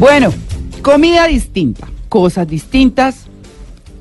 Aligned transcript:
Bueno, 0.00 0.32
comida 0.80 1.26
distinta, 1.26 1.86
cosas 2.08 2.48
distintas. 2.48 3.26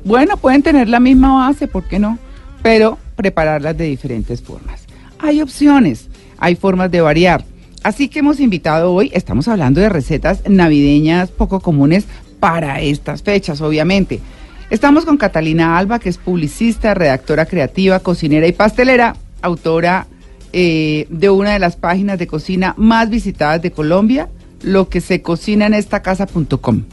Bueno, 0.06 0.38
pueden 0.38 0.64
tener 0.64 0.88
la 0.88 1.02
misma 1.02 1.46
base, 1.46 1.68
¿por 1.68 1.90
qué 1.90 2.00
no? 2.00 2.18
Pero 2.64 2.98
prepararlas 3.18 3.78
de 3.78 3.84
diferentes 3.84 4.42
formas. 4.42 4.86
Hay 5.20 5.42
opciones, 5.42 6.08
hay 6.38 6.56
formas 6.56 6.90
de 6.90 7.02
variar. 7.02 7.44
Así 7.84 8.08
que 8.08 8.20
hemos 8.20 8.40
invitado 8.40 8.94
hoy, 8.94 9.12
estamos 9.14 9.50
hablando 9.50 9.82
de 9.82 9.90
recetas 9.90 10.42
navideñas 10.48 11.32
poco 11.32 11.60
comunes 11.60 12.06
para 12.40 12.80
estas 12.80 13.22
fechas, 13.22 13.60
obviamente. 13.60 14.22
Estamos 14.70 15.04
con 15.04 15.18
Catalina 15.18 15.78
Alba, 15.78 16.00
que 16.00 16.08
es 16.08 16.18
publicista, 16.18 16.94
redactora 16.94 17.46
creativa, 17.46 18.00
cocinera 18.00 18.48
y 18.48 18.54
pastelera, 18.54 19.18
autora 19.42 20.08
eh, 20.54 21.08
de 21.10 21.30
una 21.30 21.52
de 21.52 21.60
las 21.60 21.76
páginas 21.76 22.18
de 22.18 22.28
cocina 22.28 22.74
más 22.78 23.10
visitadas 23.10 23.62
de 23.62 23.72
Colombia, 23.72 24.30
lo 24.62 24.90
que 24.90 25.02
se 25.02 25.22
cocina 25.22 25.66
en 25.68 25.74
esta 25.74 26.02
casa.com. 26.02 26.84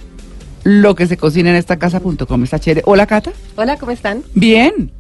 Lo 0.65 0.95
que 0.95 1.07
se 1.07 1.17
cocina 1.17 1.51
en 1.51 1.57
esta 1.57 1.79
casa.com. 1.79 2.43
Está 2.45 2.59
chévere. 2.59 2.83
Hola, 2.87 3.07
Cata. 3.07 3.33
Hola, 3.57 3.77
¿cómo 3.79 3.93
están? 3.93 4.23
Bien. 4.35 4.91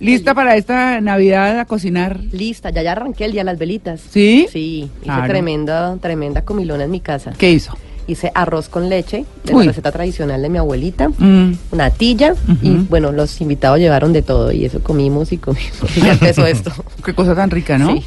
¿Lista 0.00 0.34
para 0.34 0.56
esta 0.56 1.00
Navidad 1.00 1.60
a 1.60 1.64
cocinar? 1.64 2.18
Lista, 2.32 2.70
ya 2.70 2.82
ya 2.82 2.90
arranqué 2.92 3.24
el 3.24 3.32
día 3.32 3.44
las 3.44 3.56
velitas. 3.56 4.00
¿Sí? 4.00 4.48
Sí, 4.50 4.90
hice 4.96 5.04
Claro. 5.04 5.28
tremenda, 5.28 5.96
tremenda 5.98 6.44
comilona 6.44 6.84
en 6.84 6.90
mi 6.90 6.98
casa. 7.00 7.32
¿Qué 7.38 7.52
hizo? 7.52 7.76
Hice 8.12 8.30
arroz 8.34 8.68
con 8.68 8.88
leche, 8.88 9.24
de 9.44 9.54
la 9.54 9.62
receta 9.62 9.90
tradicional 9.90 10.42
de 10.42 10.48
mi 10.50 10.58
abuelita, 10.58 11.08
Mm, 11.08 11.52
natilla, 11.72 12.34
y 12.60 12.70
bueno, 12.70 13.10
los 13.12 13.40
invitados 13.40 13.78
llevaron 13.78 14.12
de 14.12 14.20
todo, 14.22 14.52
y 14.52 14.64
eso 14.66 14.82
comimos 14.82 15.32
y 15.32 15.38
comimos. 15.38 15.72
Y 15.96 16.00
ya 16.02 16.12
empezó 16.12 16.46
esto. 16.46 16.70
qué 17.04 17.14
cosa 17.14 17.34
tan 17.34 17.50
rica, 17.50 17.78
¿no? 17.78 17.92
Sí. 17.94 18.02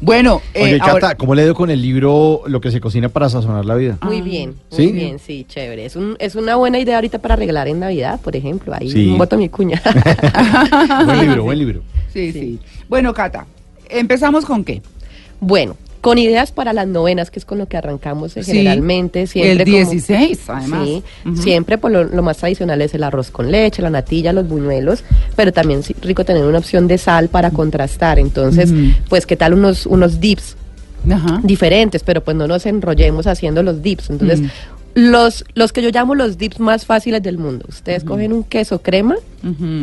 Bueno, 0.00 0.40
eh, 0.54 0.64
Oye, 0.64 0.78
Cata, 0.78 0.90
ahora- 0.92 1.14
¿cómo 1.14 1.34
le 1.34 1.44
dio 1.44 1.54
con 1.54 1.70
el 1.70 1.82
libro 1.82 2.42
Lo 2.46 2.60
que 2.60 2.70
se 2.70 2.80
cocina 2.80 3.08
para 3.10 3.28
sazonar 3.28 3.64
la 3.66 3.74
vida? 3.74 3.98
Muy 4.02 4.18
Ah. 4.20 4.22
bien, 4.22 4.54
muy 4.70 4.76
¿Sí? 4.86 4.92
bien, 4.92 5.18
sí, 5.18 5.44
chévere. 5.48 5.84
Es, 5.84 5.94
un, 5.96 6.16
es 6.18 6.34
una 6.36 6.56
buena 6.56 6.78
idea 6.78 6.96
ahorita 6.96 7.18
para 7.18 7.36
regalar 7.36 7.68
en 7.68 7.80
Navidad, 7.80 8.18
por 8.20 8.34
ejemplo. 8.34 8.72
Ahí 8.74 8.90
Sí. 8.90 9.14
voto 9.18 9.36
mi 9.36 9.48
cuña. 9.50 9.80
buen 11.04 11.20
libro, 11.20 11.44
buen 11.44 11.58
libro. 11.58 11.82
sí, 12.12 12.32
sí, 12.32 12.58
Bueno, 12.88 13.12
Cata, 13.12 13.46
¿empezamos 13.88 14.44
con 14.46 14.64
qué? 14.64 14.80
bueno, 15.40 15.76
con 16.00 16.16
ideas 16.18 16.50
para 16.52 16.72
las 16.72 16.86
novenas, 16.88 17.30
que 17.30 17.38
es 17.38 17.44
con 17.44 17.58
lo 17.58 17.66
que 17.66 17.76
arrancamos 17.76 18.32
Sí, 18.32 18.42
generalmente. 18.42 19.26
Siempre 19.26 19.52
el 19.52 19.58
como- 19.84 19.90
16, 19.92 20.40
además. 20.48 20.86
Sí, 20.88 21.02
siempre 21.42 21.76
por 21.78 21.90
lo, 21.90 22.04
lo 22.04 22.22
más 22.22 22.38
tradicional 22.38 22.80
es 22.82 22.94
el 22.94 23.02
arroz 23.02 23.30
con 23.30 23.50
leche, 23.50 23.82
la 23.82 23.90
natilla, 23.90 24.32
los 24.32 24.48
buñuelos, 24.48 25.04
pero 25.36 25.52
también 25.52 25.82
rico 26.02 26.24
tener 26.24 26.44
una 26.44 26.58
opción 26.58 26.86
de 26.88 26.96
sal 26.98 27.28
para 27.28 27.50
contrastar. 27.50 28.18
Entonces, 28.18 28.72
pues, 29.08 29.26
¿qué 29.26 29.36
tal 29.36 29.54
unos, 29.54 29.84
unos 29.86 30.20
dips 30.20 30.56
Ajá. 31.10 31.40
diferentes? 31.44 32.02
Pero 32.02 32.22
pues 32.24 32.36
no 32.36 32.46
nos 32.46 32.64
enrollemos 32.66 33.26
haciendo 33.26 33.62
los 33.62 33.82
dips. 33.82 34.10
Entonces, 34.10 34.40
Mm. 34.40 34.46
los, 34.94 35.44
los 35.54 35.72
que 35.72 35.82
yo 35.82 35.90
llamo 35.90 36.14
los 36.14 36.38
dips 36.38 36.60
más 36.60 36.86
fáciles 36.86 37.22
del 37.22 37.38
mundo. 37.38 37.66
Ustedes 37.68 38.04
cogen 38.04 38.32
un 38.32 38.42
queso 38.44 38.80
crema 38.82 39.16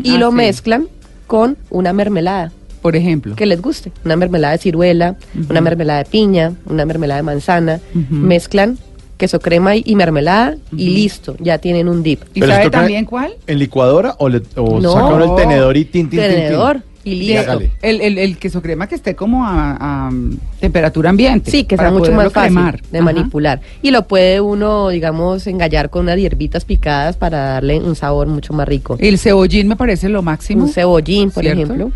y 0.04 0.16
Ah, 0.16 0.18
lo 0.18 0.30
sí. 0.32 0.36
mezclan 0.36 0.88
con 1.28 1.58
una 1.70 1.94
mermelada 1.94 2.52
Por 2.82 2.96
ejemplo. 2.96 3.36
que 3.36 3.46
les 3.46 3.62
guste. 3.62 3.92
Una 4.06 4.16
mermelada 4.16 4.54
de 4.54 4.60
ciruela, 4.60 5.16
una 5.50 5.62
mermelada 5.62 6.00
de 6.00 6.06
piña, 6.10 6.54
una 6.66 6.86
mermelada 6.86 7.20
de 7.20 7.24
manzana. 7.24 7.80
Ujú. 7.94 8.16
Mezclan 8.16 8.78
queso 9.18 9.40
crema 9.40 9.76
y, 9.76 9.82
y 9.86 9.96
mermelada 9.96 10.58
y 10.72 10.86
Ujú. 10.90 10.96
listo, 10.96 11.36
ya 11.40 11.58
tienen 11.58 11.88
un 11.88 12.04
dip. 12.04 12.22
¿Y 12.36 12.40
Pero 12.40 12.54
sabe 12.54 12.70
también 12.70 13.04
cuál? 13.06 13.34
¿En 13.48 13.58
licuadora 13.58 14.16
o, 14.20 14.30
le, 14.30 14.42
o 14.56 14.80
No. 14.80 14.94
saca 14.94 15.06
uno 15.08 15.36
el 15.38 15.42
tenedor 15.44 15.76
y 15.76 15.86
tin, 15.86 16.08
tin, 16.10 16.20
tin, 16.20 16.30
tin? 16.30 16.38
Tenedor 16.40 16.82
y 17.04 17.12
Y 17.14 17.16
listo. 17.34 17.60
El, 17.82 18.02
el, 18.02 18.18
el 18.20 18.38
queso 18.38 18.62
crema 18.62 18.86
que 18.88 18.94
esté 18.94 19.16
como 19.16 19.44
a, 19.44 19.72
a, 20.06 20.10
um, 20.10 20.38
temperatura 20.60 21.10
ambiente. 21.10 21.50
Sí, 21.50 21.64
que 21.64 21.78
sea 21.78 21.90
mucho 21.90 22.12
más 22.12 22.32
fácil 22.32 22.54
cremar. 22.58 22.82
de 22.92 22.98
Ajá. 23.00 23.06
manipular. 23.06 23.62
Y 23.82 23.90
lo 23.92 24.08
puede 24.08 24.40
uno, 24.40 24.90
digamos, 24.90 25.48
engallar 25.48 25.90
con 25.90 26.04
unas 26.04 26.18
hierbitas 26.18 26.64
picadas 26.66 27.16
para 27.18 27.40
darle 27.54 27.80
un 27.80 27.96
sabor 27.96 28.28
mucho 28.28 28.54
más 28.54 28.68
rico. 28.68 28.98
El 29.00 29.18
cebollín 29.18 29.68
me 29.70 29.76
parece 29.78 30.10
lo 30.10 30.22
máximo. 30.22 30.66
Un 30.66 30.70
cebollín, 30.70 31.32
por 31.32 31.44
¿Cierto? 31.44 31.62
ejemplo. 31.64 31.92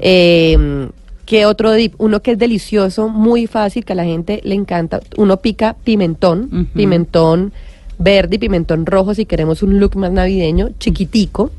Eh, 0.00 0.88
¿Qué 1.30 1.46
otro 1.46 1.72
dip? 1.72 1.94
Uno 1.98 2.22
que 2.22 2.32
es 2.32 2.38
delicioso, 2.38 3.08
muy 3.08 3.46
fácil, 3.46 3.84
que 3.84 3.92
a 3.92 3.96
la 3.96 4.04
gente 4.04 4.40
le 4.42 4.56
encanta. 4.56 4.98
Uno 5.16 5.36
pica 5.36 5.76
pimentón, 5.84 6.68
pimentón 6.74 7.52
verde 8.00 8.34
y 8.34 8.38
pimentón 8.38 8.84
rojo 8.84 9.14
si 9.14 9.26
queremos 9.26 9.62
un 9.62 9.78
look 9.78 9.94
más 9.94 10.10
navideño, 10.10 10.70
chiquitico. 10.80 11.52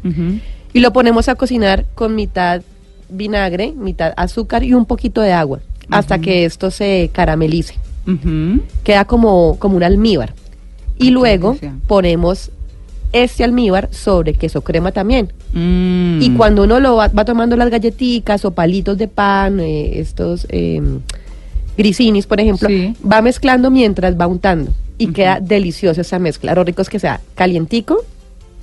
Y 0.74 0.82
lo 0.82 0.92
ponemos 0.92 1.30
a 1.30 1.36
cocinar 1.36 1.86
con 1.96 2.16
mitad 2.16 2.62
vinagre, 3.08 3.72
mitad 3.72 4.14
azúcar 4.18 4.64
y 4.64 4.74
un 4.74 4.86
poquito 4.86 5.22
de 5.22 5.32
agua, 5.32 5.62
hasta 5.90 6.20
que 6.20 6.44
esto 6.44 6.70
se 6.70 7.10
caramelice. 7.14 7.76
Queda 8.84 9.06
como, 9.06 9.58
como 9.58 9.78
un 9.78 9.84
almíbar. 9.84 10.34
Y 10.98 11.06
qué 11.06 11.12
luego 11.12 11.54
delicia. 11.54 11.76
ponemos 11.88 12.52
este 13.14 13.46
almíbar 13.46 13.88
sobre 13.94 14.34
queso 14.34 14.62
crema 14.62 14.92
también. 14.92 15.32
Mm. 15.54 16.22
Y 16.22 16.30
cuando 16.38 16.64
uno 16.64 16.80
lo 16.80 16.96
va, 16.96 17.08
va 17.10 17.26
tomando 17.26 17.56
las 17.56 17.70
galletitas 17.70 18.46
o 18.46 18.52
palitos 18.52 18.98
de 18.98 19.08
pan, 19.08 19.60
eh, 19.60 20.00
estos 20.00 20.46
eh, 20.50 20.82
grisinis, 21.78 22.26
por 22.28 22.40
ejemplo, 22.40 22.68
Sí. 22.70 22.94
va 23.10 23.22
mezclando 23.22 23.70
mientras 23.72 24.20
va 24.20 24.28
untando. 24.28 24.72
Y 24.98 25.08
queda 25.08 25.40
delicioso 25.42 26.02
esa 26.02 26.20
mezcla. 26.20 26.54
Lo 26.54 26.64
rico 26.64 26.82
es 26.84 26.90
que 26.90 27.00
sea 27.00 27.22
calientico 27.36 28.04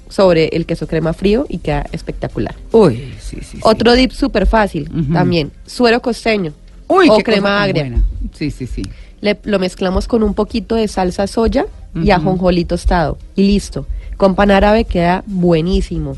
sobre 0.08 0.46
el 0.52 0.66
queso 0.66 0.86
crema 0.86 1.12
frío 1.12 1.46
y 1.48 1.58
queda 1.58 1.84
espectacular. 1.92 2.54
Uy, 2.72 3.12
sí, 3.20 3.38
sí, 3.40 3.44
sí. 3.56 3.58
Otro 3.62 3.92
dip 3.94 4.12
súper 4.12 4.46
fácil 4.46 4.88
también, 5.12 5.50
suero 5.66 6.00
costeño 6.00 6.52
Uy, 6.86 7.08
o 7.10 7.18
crema 7.18 7.62
agria. 7.62 7.82
buena. 7.82 8.02
Sí, 8.34 8.50
sí, 8.52 8.66
sí. 8.66 8.82
Le- 9.20 9.38
lo 9.44 9.58
mezclamos 9.58 10.06
con 10.06 10.22
un 10.22 10.32
poquito 10.32 10.76
de 10.76 10.86
salsa 10.86 11.26
soya 11.26 11.66
y 12.00 12.10
ajonjolí 12.12 12.64
tostado 12.64 13.18
y 13.34 13.42
listo. 13.42 13.86
Con 14.16 14.34
pan 14.36 14.50
árabe 14.52 14.84
queda 14.84 15.24
buenísimo. 15.26 16.16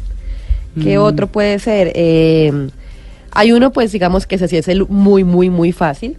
¿Qué 0.83 0.99
Mm. 0.99 1.03
otro 1.03 1.27
puede 1.27 1.59
ser? 1.59 1.93
Eh, 1.95 2.69
hay 3.33 3.53
uno, 3.53 3.71
pues 3.73 3.93
digamos 3.93 4.27
que 4.27 4.35
ese 4.35 4.49
sí 4.49 4.57
es 4.57 4.67
el 4.69 4.87
muy, 4.89 5.23
muy, 5.25 5.51
muy 5.51 5.73
fácil. 5.73 6.17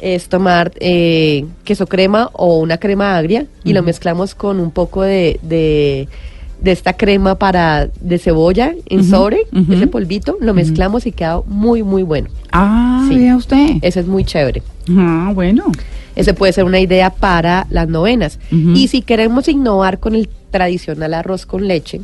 Es 0.00 0.28
tomar 0.28 0.72
eh, 0.80 1.46
queso 1.64 1.86
crema 1.86 2.28
o 2.34 2.58
una 2.58 2.76
crema 2.78 3.16
agria 3.16 3.46
y 3.64 3.72
lo 3.72 3.82
mezclamos 3.82 4.34
con 4.34 4.60
un 4.60 4.70
poco 4.70 5.02
de, 5.02 5.40
de, 5.42 6.06
de 6.60 6.72
esta 6.72 6.92
crema 6.94 7.36
para 7.36 7.88
de 8.00 8.18
cebolla 8.18 8.74
en 8.86 9.04
sobre, 9.04 9.46
ese 9.70 9.86
polvito, 9.86 10.36
lo 10.40 10.52
mezclamos 10.52 11.06
y 11.06 11.12
queda 11.12 11.40
muy, 11.46 11.82
muy 11.82 12.02
bueno. 12.02 12.28
Ah, 12.52 13.06
Sí. 13.08 13.16
vea 13.16 13.36
usted. 13.36 13.76
Ese 13.80 14.00
es 14.00 14.06
muy 14.06 14.24
chévere. 14.24 14.62
Ah, 14.96 15.32
bueno. 15.34 15.64
Ese 16.14 16.34
puede 16.34 16.52
ser 16.52 16.64
una 16.64 16.80
idea 16.80 17.08
para 17.10 17.66
las 17.70 17.88
novenas. 17.88 18.38
Y 18.50 18.88
si 18.88 19.00
queremos 19.00 19.48
innovar 19.48 19.98
con 19.98 20.14
el 20.14 20.28
tradicional 20.50 21.14
arroz 21.14 21.46
con 21.46 21.66
leche. 21.66 22.00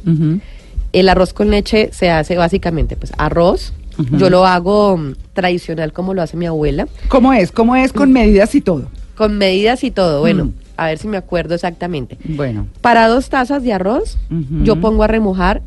El 1.01 1.09
arroz 1.09 1.33
con 1.33 1.51
leche 1.51 1.91
se 1.93 2.11
hace 2.11 2.37
básicamente 2.37 2.97
pues 2.97 3.12
arroz. 3.19 3.73
Yo 4.12 4.29
lo 4.29 4.45
hago 4.47 4.99
mm, 4.99 5.15
tradicional 5.33 5.93
como 5.95 6.12
lo 6.12 6.21
hace 6.21 6.37
mi 6.37 6.45
abuela, 6.47 6.87
¿Cómo 7.09 7.33
es? 7.33 7.51
¿Cómo 7.51 7.77
es 7.77 7.93
con 7.95 8.12
medidas 8.12 8.55
y 8.55 8.61
todo? 8.61 8.89
con 9.17 9.39
medidas 9.39 9.83
y 9.85 9.91
todo. 9.91 10.21
Bueno, 10.21 10.45
Mm. 10.47 10.53
a 10.77 10.87
ver 10.89 10.99
si 10.99 11.09
me 11.09 11.17
acuerdo 11.17 11.55
exactamente. 11.55 12.19
Bueno. 12.25 12.67
Para 12.83 13.09
dos 13.09 13.31
tazas 13.31 13.62
de 13.62 13.73
arroz, 13.73 14.19
yo 14.62 14.77
pongo 14.81 15.03
a 15.03 15.06
remojar 15.06 15.62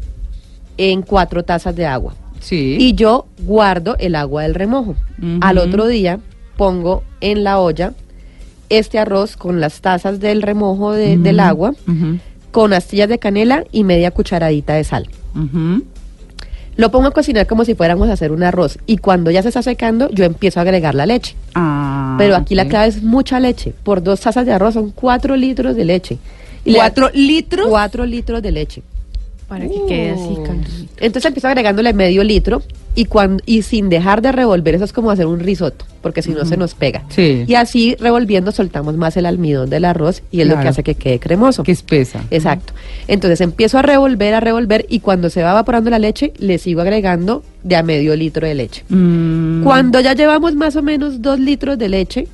en 0.78 1.02
cuatro 1.02 1.44
tazas 1.44 1.76
de 1.76 1.88
agua. 1.88 2.14
Sí. 2.42 2.78
Y 2.80 2.94
yo 2.94 3.26
guardo 3.40 3.96
el 3.98 4.14
agua 4.16 4.44
del 4.44 4.54
remojo. 4.54 4.96
Al 5.42 5.58
otro 5.58 5.88
día 5.88 6.20
pongo 6.56 7.04
en 7.22 7.44
la 7.44 7.60
olla 7.60 7.94
este 8.70 9.00
arroz 9.00 9.36
con 9.36 9.60
las 9.60 9.82
tazas 9.82 10.20
del 10.20 10.44
remojo 10.44 10.92
de- 10.94 11.18
del 11.18 11.40
agua, 11.40 11.74
con 12.52 12.74
astillas 12.74 13.10
de 13.10 13.18
canela 13.18 13.64
y 13.72 13.84
media 13.84 14.12
cucharadita 14.12 14.76
de 14.76 14.84
sal. 14.84 15.10
Ujú. 15.44 15.84
Lo 16.76 16.92
pongo 16.92 17.08
a 17.08 17.12
cocinar 17.12 17.46
como 17.46 17.66
si 17.66 17.76
fuéramos 17.76 18.08
a 18.10 18.14
hacer 18.14 18.32
un 18.32 18.42
arroz 18.44 18.78
y 18.86 18.98
cuando 18.98 19.32
ya 19.32 19.42
se 19.42 19.50
está 19.50 19.62
secando 19.62 20.10
yo 20.12 20.24
empiezo 20.24 20.60
a 20.60 20.62
agregar 20.62 20.96
la 20.96 21.06
leche. 21.06 21.36
Ah, 21.56 22.16
Pero 22.18 22.36
aquí 22.38 22.56
la 22.56 22.68
clave 22.68 22.88
es 22.88 23.04
mucha 23.04 23.40
leche. 23.40 23.74
Por 23.84 24.02
dos 24.02 24.22
tazas 24.22 24.46
de 24.46 24.54
arroz 24.54 24.76
son 24.76 24.92
cuatro 24.92 25.36
litros 25.36 25.76
de 25.76 25.84
leche. 25.86 26.18
Y 26.64 26.72
le 26.72 26.78
da- 26.78 26.86
¿Cuatro 26.86 27.10
litros? 27.14 27.68
Cuatro 27.68 28.06
litros 28.06 28.42
de 28.42 28.52
leche. 28.52 28.82
Para 29.50 29.68
que 29.68 29.76
quede 29.88 30.12
así 30.12 30.36
caldosito. 30.46 30.94
Entonces 30.98 31.26
empiezo 31.26 31.48
agregándole 31.48 31.92
medio 31.92 32.24
litro 32.24 32.62
y 33.00 33.06
cuando 33.06 33.42
y 33.46 33.62
sin 33.62 33.88
dejar 33.88 34.22
de 34.22 34.34
revolver, 34.34 34.76
eso 34.76 34.84
es 34.84 34.92
como 34.92 35.10
hacer 35.10 35.26
un 35.26 35.40
risotto, 35.40 35.86
porque 36.02 36.22
si 36.22 36.32
no 36.32 36.44
se 36.44 36.58
nos 36.58 36.74
pega. 36.74 37.04
Sí. 37.08 37.46
Y 37.48 37.54
así 37.56 37.96
revolviendo 37.98 38.52
soltamos 38.52 38.98
más 38.98 39.16
el 39.16 39.26
almidón 39.26 39.70
del 39.70 39.86
arroz 39.86 40.22
y 40.32 40.42
es 40.42 40.48
lo 40.48 40.60
que 40.60 40.68
hace 40.68 40.84
que 40.84 40.96
quede 40.96 41.18
cremoso. 41.18 41.64
Que 41.64 41.72
espesa. 41.72 42.22
Exacto. 42.30 42.74
Entonces 43.08 43.40
empiezo 43.40 43.78
a 43.78 43.84
revolver, 43.84 44.34
a 44.34 44.42
revolver 44.42 44.86
y 44.90 45.00
cuando 45.00 45.30
se 45.30 45.42
va 45.42 45.52
evaporando 45.52 45.90
la 45.90 45.98
leche, 45.98 46.34
le 46.40 46.58
sigo 46.58 46.82
agregando 46.82 47.42
de 47.64 47.78
a 47.78 47.84
medio 47.84 48.14
litro 48.18 48.46
de 48.46 48.56
leche. 48.56 48.84
Mm. 48.90 49.64
Cuando 49.64 50.02
ya 50.02 50.14
llevamos 50.14 50.54
más 50.56 50.76
o 50.76 50.82
menos 50.82 51.22
dos 51.22 51.40
litros 51.40 51.78
de 51.78 51.88
leche, 51.88 52.28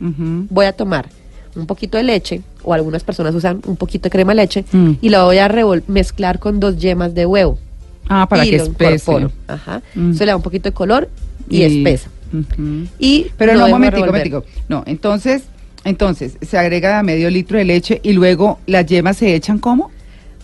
voy 0.00 0.64
a 0.64 0.72
tomar 0.72 1.10
un 1.54 1.66
poquito 1.66 1.98
de 1.98 2.04
leche, 2.04 2.40
o 2.64 2.72
algunas 2.72 3.04
personas 3.04 3.34
usan 3.34 3.60
un 3.66 3.76
poquito 3.76 4.04
de 4.04 4.10
crema 4.10 4.32
de 4.32 4.36
leche, 4.36 4.64
Mm. 4.72 4.92
y 5.02 5.08
lo 5.10 5.24
voy 5.26 5.36
a 5.38 5.50
mezclar 5.88 6.38
con 6.38 6.58
dos 6.58 6.78
yemas 6.78 7.14
de 7.14 7.26
huevo. 7.26 7.58
Ah, 8.08 8.26
para 8.28 8.44
y 8.46 8.50
que 8.50 8.56
lo 8.58 8.62
espese. 8.64 9.28
Ajá. 9.48 9.82
Mm. 9.94 10.10
Eso 10.12 10.24
le 10.24 10.30
da 10.30 10.36
un 10.36 10.42
poquito 10.42 10.68
de 10.68 10.72
color 10.72 11.08
y, 11.48 11.62
espesa. 11.62 12.08
Ujú. 12.32 12.86
Y 12.98 13.26
Pero 13.36 13.54
no, 13.54 13.64
un 13.66 13.70
momentico, 13.70 14.06
momentico. 14.06 14.44
No, 14.68 14.82
entonces, 14.86 15.44
Entonces, 15.84 16.36
se 16.42 16.58
agrega 16.58 16.98
a 16.98 17.02
medio 17.04 17.30
litro 17.30 17.58
de 17.58 17.64
leche 17.64 18.00
y 18.02 18.12
luego 18.12 18.58
las 18.66 18.86
yemas 18.86 19.16
se 19.18 19.34
echan 19.34 19.58
¿cómo? 19.58 19.90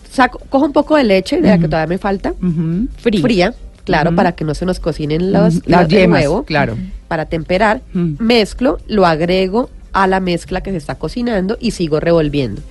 Saco, 0.09 0.39
cojo 0.49 0.65
un 0.65 0.71
poco 0.73 0.95
de 0.95 1.03
leche, 1.03 1.41
de 1.41 1.47
la 1.49 1.57
que 1.57 1.65
todavía 1.67 1.87
me 1.87 1.97
falta, 1.97 2.33
Ujú. 2.41 2.87
fría, 3.21 3.53
claro, 3.83 4.15
para 4.15 4.31
que 4.33 4.45
no 4.45 4.53
se 4.53 4.65
nos 4.65 4.79
cocinen 4.79 5.31
los. 5.33 5.55
Las 5.65 5.67
los- 5.67 5.81
el 5.81 5.87
yemas, 5.89 6.21
huevo, 6.21 6.43
claro. 6.43 6.77
para 7.07 7.25
temperar, 7.25 7.81
mezclo, 7.93 8.77
lo 8.87 9.05
agrego 9.05 9.69
a 9.91 10.07
la 10.07 10.19
mezcla 10.19 10.61
que 10.61 10.71
se 10.71 10.77
está 10.77 10.95
cocinando 10.95 11.57
y 11.59 11.71
sigo 11.71 11.99
revolviendo. 11.99 12.61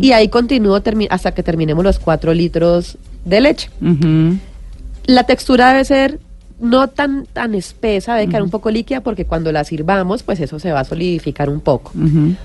Y 0.00 0.12
ahí 0.12 0.28
continúo 0.28 0.80
hasta 1.10 1.32
que 1.32 1.42
terminemos 1.42 1.82
los 1.84 1.98
4 1.98 2.32
litros 2.34 2.96
de 3.24 3.40
leche. 3.40 3.70
La 5.06 5.24
textura 5.24 5.68
debe 5.72 5.84
ser 5.84 6.18
no 6.60 6.88
tan 6.88 7.26
tan 7.32 7.54
espesa, 7.54 8.14
debe 8.14 8.28
quedar 8.28 8.42
un 8.42 8.48
poco 8.48 8.70
líquida 8.70 9.00
porque 9.02 9.26
cuando 9.26 9.50
la 9.52 9.64
sirvamos, 9.64 10.22
pues 10.22 10.38
eso 10.40 10.58
se 10.60 10.70
va 10.72 10.80
a 10.80 10.84
solidificar 10.84 11.50
un 11.50 11.60
poco. 11.60 11.92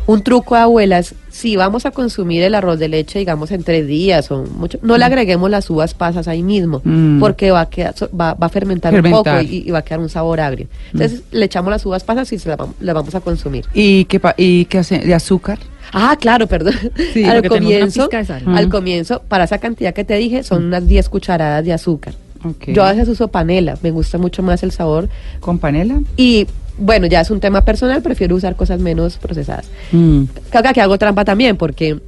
Un 0.07 0.23
truco 0.23 0.55
de 0.55 0.61
abuelas, 0.61 1.13
si 1.29 1.55
vamos 1.55 1.85
a 1.85 1.91
consumir 1.91 2.41
el 2.43 2.55
arroz 2.55 2.79
de 2.79 2.89
leche, 2.89 3.19
digamos, 3.19 3.51
en 3.51 3.63
tres 3.63 3.87
días 3.87 4.29
o 4.31 4.43
mucho, 4.43 4.79
no 4.81 4.97
le 4.97 5.05
agreguemos 5.05 5.49
las 5.49 5.69
uvas 5.69 5.93
pasas 5.93 6.27
ahí 6.27 6.41
mismo, 6.43 6.81
Mm. 6.83 7.19
porque 7.19 7.51
va 7.51 7.61
a, 7.61 7.69
quedar, 7.69 7.93
va, 8.19 8.33
va 8.33 8.47
a 8.47 8.49
fermentar, 8.49 8.93
un 8.95 9.09
poco 9.11 9.29
y, 9.41 9.63
y 9.67 9.71
va 9.71 9.79
a 9.79 9.81
quedar 9.83 9.99
un 9.99 10.09
sabor 10.09 10.41
agrio. 10.41 10.67
Entonces, 10.91 11.21
le 11.31 11.45
echamos 11.45 11.71
las 11.71 11.85
uvas 11.85 12.03
pasas 12.03 12.33
y 12.33 12.39
se 12.39 12.49
las 12.49 12.57
vamos, 12.57 12.75
las 12.81 12.95
vamos 12.95 13.13
a 13.15 13.21
consumir. 13.21 13.65
¿Y 13.73 14.05
qué, 14.05 14.19
pa- 14.19 14.35
y 14.37 14.65
qué 14.65 14.79
hace? 14.79 14.99
¿De 14.99 15.13
azúcar? 15.13 15.59
Ah, 15.91 16.17
claro, 16.19 16.47
perdón. 16.47 16.73
Sí, 17.13 17.23
al 17.23 17.47
comienzo, 17.47 18.09
al 18.45 18.67
Mm. 18.67 18.69
comienzo, 18.69 19.21
para 19.27 19.43
esa 19.45 19.57
cantidad 19.57 19.93
que 19.93 20.03
te 20.03 20.15
dije, 20.15 20.43
son 20.43 20.65
unas 20.65 20.87
10 20.87 21.09
cucharadas 21.09 21.63
de 21.65 21.73
azúcar. 21.73 22.13
Yo 22.67 22.83
a 22.83 22.91
veces 22.93 23.09
uso 23.09 23.27
panela, 23.27 23.77
me 23.81 23.91
gusta 23.91 24.17
mucho 24.17 24.41
más 24.43 24.63
el 24.63 24.71
sabor. 24.71 25.09
¿Con 25.41 25.59
panela? 25.59 25.99
Y 26.15 26.47
bueno, 26.77 27.05
ya 27.07 27.19
es 27.21 27.29
un 27.31 27.39
tema 27.41 27.65
personal, 27.65 28.01
prefiero 28.01 28.35
usar 28.35 28.55
cosas 28.55 28.79
menos 28.79 29.17
procesadas. 29.17 29.65
Mm. 29.91 30.23
Creo 30.49 30.73
que 30.73 30.79
hago 30.81 30.97
trampa 30.97 31.25
también 31.25 31.57
porque 31.57 31.99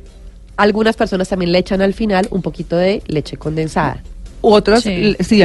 algunas 0.56 0.95
personas 0.95 1.28
también 1.28 1.51
le 1.51 1.57
echan 1.57 1.81
al 1.81 1.94
final 1.94 2.28
un 2.31 2.42
poquito 2.42 2.78
de 2.78 3.01
leche 3.07 3.36
condensada. 3.36 4.01
Otras, 4.42 4.83
Sí. 4.83 5.16
sí, 5.19 5.44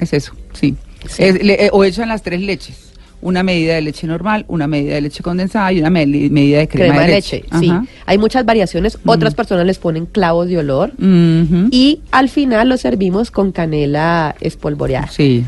es 0.00 0.12
eso, 0.12 0.32
sí. 0.54 0.74
Sí. 1.08 1.22
Es- 1.22 1.42
le- 1.44 1.66
eh, 1.66 1.70
o 1.72 1.84
echan 1.84 2.08
las 2.08 2.22
tres 2.22 2.40
leches. 2.40 2.87
Una 3.20 3.42
medida 3.42 3.74
de 3.74 3.82
leche 3.82 4.06
normal, 4.06 4.44
una 4.48 4.66
medida 4.66 4.94
de 4.94 5.00
leche 5.00 5.22
condensada 5.22 5.72
y 5.72 5.80
una 5.80 5.90
medida 5.90 6.58
de 6.58 6.68
crema, 6.68 6.94
Crema, 6.94 7.00
de 7.02 7.06
de 7.08 7.14
leche. 7.14 7.36
leche, 7.36 7.58
sí. 7.58 7.72
Hay 8.06 8.18
muchas 8.18 8.44
variaciones. 8.44 8.98
Otras 9.04 9.34
personas 9.34 9.66
les 9.66 9.78
ponen 9.78 10.06
clavos 10.06 10.48
de 10.48 10.58
olor. 10.58 10.92
Y 11.00 12.00
al 12.10 12.28
final 12.28 12.68
lo 12.68 12.76
servimos 12.76 13.30
con 13.30 13.52
canela 13.52 14.34
espolvoreada. 14.40 15.08
Sí. 15.08 15.44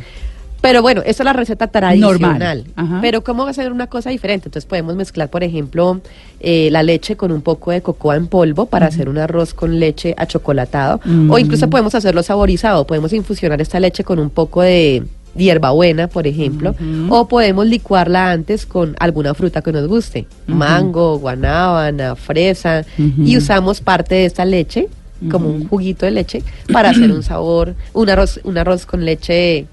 Pero 0.60 0.82
bueno, 0.82 1.00
esa 1.00 1.22
es 1.22 1.24
la 1.24 1.32
receta 1.32 1.68
tradicional. 1.68 2.64
Pero 3.00 3.24
¿cómo 3.24 3.46
hacer 3.46 3.72
una 3.72 3.86
cosa 3.86 4.10
diferente? 4.10 4.48
Entonces 4.48 4.68
podemos 4.68 4.94
mezclar, 4.94 5.30
por 5.30 5.42
ejemplo, 5.42 6.00
eh, 6.40 6.68
la 6.70 6.82
leche 6.82 7.16
con 7.16 7.32
un 7.32 7.40
poco 7.40 7.70
de 7.70 7.80
cocoa 7.80 8.16
en 8.16 8.26
polvo 8.26 8.66
para 8.66 8.86
hacer 8.86 9.08
un 9.08 9.18
arroz 9.18 9.54
con 9.54 9.80
leche 9.80 10.14
achocolatado. 10.18 11.00
Mm. 11.04 11.30
O 11.30 11.38
incluso 11.38 11.70
podemos 11.70 11.94
hacerlo 11.94 12.22
saborizado. 12.22 12.86
Podemos 12.86 13.12
infusionar 13.12 13.60
esta 13.60 13.80
leche 13.80 14.04
con 14.04 14.18
un 14.18 14.28
poco 14.28 14.60
de 14.62 15.02
hierbabuena, 15.36 16.08
por 16.08 16.26
ejemplo. 16.26 16.74
O 17.08 17.28
podemos 17.28 17.66
licuarla 17.66 18.30
antes 18.32 18.66
con 18.66 18.96
alguna 18.98 19.34
fruta 19.34 19.62
que 19.62 19.72
nos 19.72 19.86
guste. 19.86 20.26
Mango, 20.46 21.18
guanábana, 21.18 22.16
fresa. 22.16 22.84
Y 22.98 23.36
usamos 23.36 23.80
parte 23.80 24.14
de 24.16 24.24
esta 24.26 24.44
leche 24.44 24.88
como 25.30 25.50
un 25.50 25.68
juguito 25.68 26.06
de 26.06 26.12
leche 26.12 26.42
para 26.72 26.90
hacer 26.90 27.10
un 27.12 27.22
sabor, 27.22 27.74
un 27.92 28.08
arroz, 28.08 28.40
un 28.44 28.56
arroz 28.56 28.86
con 28.86 29.04
leche 29.04 29.66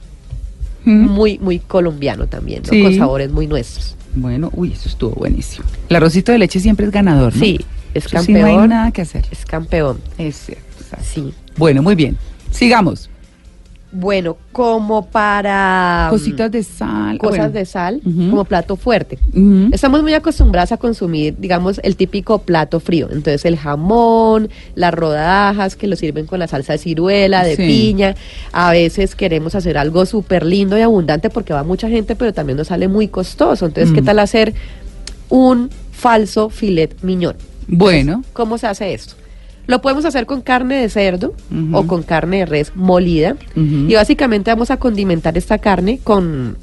muy, 0.83 1.38
muy 1.39 1.60
colombiano 1.60 2.27
también, 2.27 2.63
¿no? 2.63 2.69
Sí. 2.69 2.81
Con 2.83 2.95
sabores 2.95 3.31
muy 3.31 3.48
nuestros. 3.48 3.95
Bueno, 4.15 4.50
uy, 4.53 4.71
eso 4.71 4.89
estuvo 4.89 5.12
buenísimo. 5.12 5.65
El 5.89 5.95
arrocito 5.98 6.31
de 6.31 6.39
leche 6.39 6.60
siempre 6.60 6.86
es 6.86 6.92
ganador, 6.92 7.36
¿no? 7.36 7.39
Sí, 7.42 7.60
es 7.94 8.06
Eso 8.06 8.21
sí, 8.21 8.33
no 8.33 8.39
campeón. 8.39 8.62
hay 8.62 8.68
nada 8.68 8.92
que 8.92 9.01
hacer. 9.01 9.25
Es 9.31 9.45
campeón. 9.45 10.00
Es 10.18 10.36
cierto, 10.38 10.65
exacto. 10.81 11.06
Sí. 11.13 11.33
Bueno, 11.56 11.81
muy 11.81 11.95
bien. 11.95 12.18
Sigamos. 12.51 13.10
Bueno, 13.89 14.36
como 14.51 15.06
para 15.06 16.07
mm, 16.07 16.12
Cositas 16.12 16.51
de 16.51 16.62
sal. 16.62 17.18
cosas 17.18 17.38
bueno. 17.38 17.54
de 17.54 17.66
sal, 17.66 18.01
como 18.04 18.44
plato 18.44 18.75
fuerte. 18.75 19.18
Estamos 19.72 20.04
muy 20.04 20.13
acostumbradas 20.13 20.74
a 20.74 20.78
consumir, 20.78 21.36
digamos, 21.39 21.80
el 21.84 21.95
típico 21.95 22.39
plato 22.39 22.81
frío. 22.81 23.07
Entonces, 23.10 23.45
el 23.45 23.57
jamón, 23.57 24.50
las 24.75 24.94
rodajas 24.94 25.78
que 25.78 25.88
lo 25.88 25.95
sirven 25.95 26.25
con 26.25 26.39
la 26.39 26.48
salsa 26.48 26.74
de 26.74 26.80
ciruela, 26.80 27.44
de 27.45 27.56
Sí. 27.56 27.66
piña. 27.66 28.16
A 28.51 28.72
veces 28.72 29.16
queremos 29.16 29.56
hacer 29.56 29.78
algo 29.78 30.06
súper 30.06 30.45
lindo 30.45 30.78
y 30.78 30.81
abundante 30.81 31.30
porque 31.30 31.54
va 31.54 31.63
mucha 31.63 31.88
gente, 31.88 32.16
pero 32.16 32.34
también 32.34 32.57
nos 32.57 32.68
sale 32.68 32.89
muy 32.89 33.07
costoso. 33.07 33.66
Entonces, 33.68 33.94
¿qué 33.95 34.01
Mm. 34.01 34.06
tal 34.06 34.19
hacer 34.19 34.54
un 35.30 35.69
falso 35.92 36.50
filet 36.50 36.94
miñón? 37.04 37.38
Bueno. 37.68 38.24
¿Cómo 38.34 38.57
se 38.57 38.68
hace 38.68 38.94
esto? 38.94 39.16
Lo 39.68 39.81
podemos 39.81 40.06
hacer 40.06 40.25
con 40.25 40.42
carne 40.42 40.81
de 40.81 40.90
cerdo 40.90 41.34
o 41.74 41.86
con 41.86 42.02
carne 42.04 42.40
de 42.40 42.46
res 42.46 42.72
molida. 42.75 43.36
Y 43.56 43.94
básicamente 43.94 44.50
vamos 44.50 44.72
a 44.72 44.78
condimentar 44.78 45.38
esta 45.38 45.58
carne 45.58 46.00
con, 46.04 46.58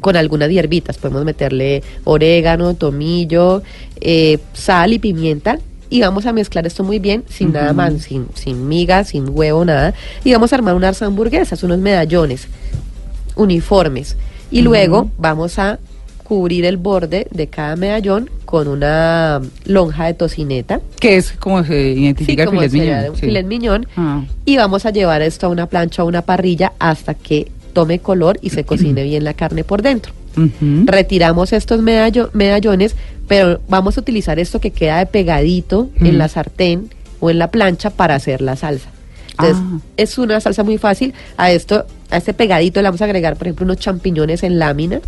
con 0.00 0.16
algunas 0.16 0.50
hierbitas. 0.50 0.98
Podemos 0.98 1.24
meterle 1.24 1.82
orégano, 2.02 2.74
tomillo, 2.74 3.62
eh, 4.00 4.38
sal 4.52 4.92
y 4.92 4.98
pimienta. 4.98 5.58
Y 5.90 6.00
vamos 6.00 6.26
a 6.26 6.32
mezclar 6.32 6.66
esto 6.66 6.82
muy 6.82 6.98
bien, 6.98 7.22
sin 7.28 7.52
nada 7.52 7.72
más, 7.72 8.02
sin, 8.02 8.26
sin 8.34 8.66
migas, 8.66 9.10
sin 9.10 9.28
huevo, 9.28 9.64
nada. 9.64 9.94
Y 10.24 10.32
vamos 10.32 10.52
a 10.52 10.56
armar 10.56 10.74
unas 10.74 11.00
hamburguesas, 11.02 11.62
unos 11.62 11.78
medallones 11.78 12.48
uniformes. 13.36 14.16
Y 14.50 14.62
luego 14.62 15.10
vamos 15.18 15.58
a 15.58 15.78
cubrir 16.24 16.64
el 16.64 16.76
borde 16.78 17.28
de 17.30 17.46
cada 17.46 17.76
medallón 17.76 18.28
con 18.44 18.66
una 18.66 19.40
lonja 19.66 20.06
de 20.06 20.14
tocineta. 20.14 20.80
Que 20.98 21.16
es 21.16 21.32
como 21.32 21.62
se 21.64 21.90
identifica 21.92 22.42
Sí, 22.42 22.46
como 22.48 22.62
el 22.62 22.70
filet 22.70 23.10
un 23.10 23.14
sí. 23.16 23.20
filet 23.26 23.46
miñón. 23.46 23.86
Ah. 23.96 24.24
Y 24.44 24.56
vamos 24.56 24.84
a 24.86 24.90
llevar 24.90 25.22
esto 25.22 25.46
a 25.46 25.50
una 25.50 25.66
plancha 25.66 26.02
o 26.02 26.06
una 26.08 26.22
parrilla 26.22 26.72
hasta 26.78 27.14
que 27.14 27.52
tome 27.74 27.98
color 28.00 28.38
y 28.42 28.50
se 28.50 28.64
cocine 28.66 29.04
bien 29.04 29.22
la 29.22 29.34
carne 29.34 29.62
por 29.64 29.82
dentro. 29.82 30.12
Retiramos 30.86 31.52
estos 31.52 31.80
medallo- 31.80 32.30
medallones, 32.32 32.96
pero 33.28 33.60
vamos 33.68 33.96
a 33.96 34.00
utilizar 34.00 34.38
esto 34.38 34.60
que 34.60 34.70
queda 34.72 34.98
de 34.98 35.06
pegadito 35.06 35.90
Mm. 35.98 36.06
en 36.06 36.18
la 36.18 36.28
sartén 36.28 36.90
o 37.20 37.30
en 37.30 37.38
la 37.38 37.50
plancha 37.50 37.90
para 37.90 38.14
hacer 38.16 38.40
la 38.40 38.56
salsa. 38.56 38.88
Entonces, 39.30 39.56
Ah. 39.58 39.78
es 39.96 40.18
una 40.18 40.40
salsa 40.40 40.62
muy 40.64 40.78
fácil. 40.78 41.12
A 41.36 41.50
esto, 41.52 41.86
a 42.14 42.18
este 42.18 42.32
pegadito 42.34 42.80
le 42.80 42.88
vamos 42.88 43.00
a 43.02 43.04
agregar, 43.04 43.36
por 43.36 43.46
ejemplo, 43.46 43.64
unos 43.64 43.78
champiñones 43.78 44.42
en 44.42 44.58
lámina 44.58 45.00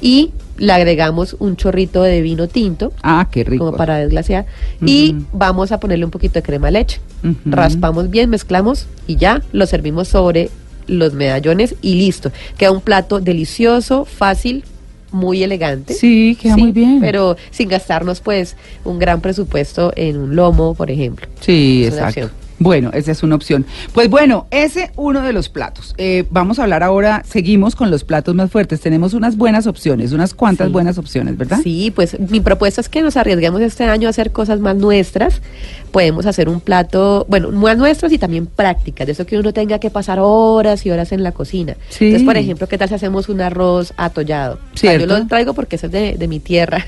y 0.00 0.30
le 0.56 0.72
agregamos 0.72 1.36
un 1.38 1.56
chorrito 1.56 2.02
de 2.02 2.20
vino 2.22 2.48
tinto 2.48 2.92
Ah, 3.02 3.28
qué 3.30 3.44
rico. 3.44 3.66
como 3.66 3.76
para 3.76 3.98
desglasear. 3.98 4.46
Y 4.84 5.16
vamos 5.32 5.72
a 5.72 5.80
ponerle 5.80 6.04
un 6.04 6.10
poquito 6.10 6.34
de 6.34 6.42
crema 6.42 6.68
de 6.68 6.72
leche. 6.72 7.00
Raspamos 7.44 8.10
bien, 8.10 8.30
mezclamos 8.30 8.86
y 9.06 9.16
ya 9.16 9.42
lo 9.52 9.66
servimos 9.66 10.08
sobre 10.08 10.50
los 10.86 11.12
medallones 11.14 11.74
y 11.82 11.94
listo. 11.94 12.30
Queda 12.58 12.70
un 12.70 12.80
plato 12.80 13.20
delicioso, 13.20 14.04
fácil, 14.04 14.64
muy 15.10 15.42
elegante. 15.42 15.94
Sí, 15.94 16.36
queda 16.40 16.56
muy 16.56 16.72
bien. 16.72 16.98
Pero 17.00 17.36
sin 17.50 17.68
gastarnos 17.68 18.20
pues 18.20 18.56
un 18.84 18.98
gran 18.98 19.20
presupuesto 19.20 19.92
en 19.96 20.18
un 20.18 20.36
lomo, 20.36 20.74
por 20.74 20.90
ejemplo. 20.90 21.26
Sí, 21.40 21.84
Es 21.86 21.94
exacto. 21.94 22.30
Bueno, 22.58 22.90
esa 22.94 23.12
es 23.12 23.22
una 23.22 23.34
opción. 23.34 23.66
Pues 23.92 24.08
bueno, 24.08 24.46
ese 24.50 24.90
uno 24.96 25.22
de 25.22 25.32
los 25.32 25.48
platos. 25.48 25.94
Eh, 25.98 26.24
vamos 26.30 26.58
a 26.58 26.62
hablar 26.62 26.82
ahora, 26.82 27.22
seguimos 27.28 27.74
con 27.74 27.90
los 27.90 28.04
platos 28.04 28.34
más 28.34 28.50
fuertes. 28.50 28.80
Tenemos 28.80 29.12
unas 29.14 29.36
buenas 29.36 29.66
opciones, 29.66 30.12
unas 30.12 30.34
cuantas 30.34 30.68
Sí. 30.68 30.72
buenas 30.72 30.98
opciones, 30.98 31.36
¿verdad? 31.36 31.58
Sí, 31.62 31.92
pues 31.94 32.18
mi 32.30 32.40
propuesta 32.40 32.80
es 32.80 32.88
que 32.88 33.02
nos 33.02 33.16
arriesguemos 33.16 33.60
este 33.60 33.84
año 33.84 34.06
a 34.06 34.10
hacer 34.10 34.30
cosas 34.32 34.60
más 34.60 34.76
nuestras. 34.76 35.40
Podemos 35.90 36.26
hacer 36.26 36.48
un 36.48 36.60
plato, 36.60 37.26
bueno, 37.28 37.50
más 37.50 37.76
nuestras 37.76 38.12
y 38.12 38.18
también 38.18 38.46
prácticas, 38.46 39.06
de 39.06 39.12
eso 39.12 39.26
que 39.26 39.34
uno 39.36 39.44
no 39.44 39.52
tenga 39.52 39.78
que 39.78 39.90
pasar 39.90 40.18
horas 40.20 40.86
y 40.86 40.90
horas 40.90 41.12
en 41.12 41.22
la 41.22 41.32
cocina. 41.32 41.76
Sí. 41.88 42.06
Entonces, 42.06 42.24
por 42.26 42.36
ejemplo, 42.36 42.68
¿qué 42.68 42.78
tal 42.78 42.88
si 42.88 42.94
hacemos 42.94 43.28
un 43.28 43.40
arroz 43.40 43.92
atollado? 43.96 44.58
O 44.74 44.76
sea, 44.76 44.96
yo 44.96 45.06
lo 45.06 45.26
traigo 45.26 45.54
porque 45.54 45.76
ese 45.76 45.86
es 45.86 45.92
de, 45.92 46.14
de 46.18 46.28
mi 46.28 46.40
tierra. 46.40 46.84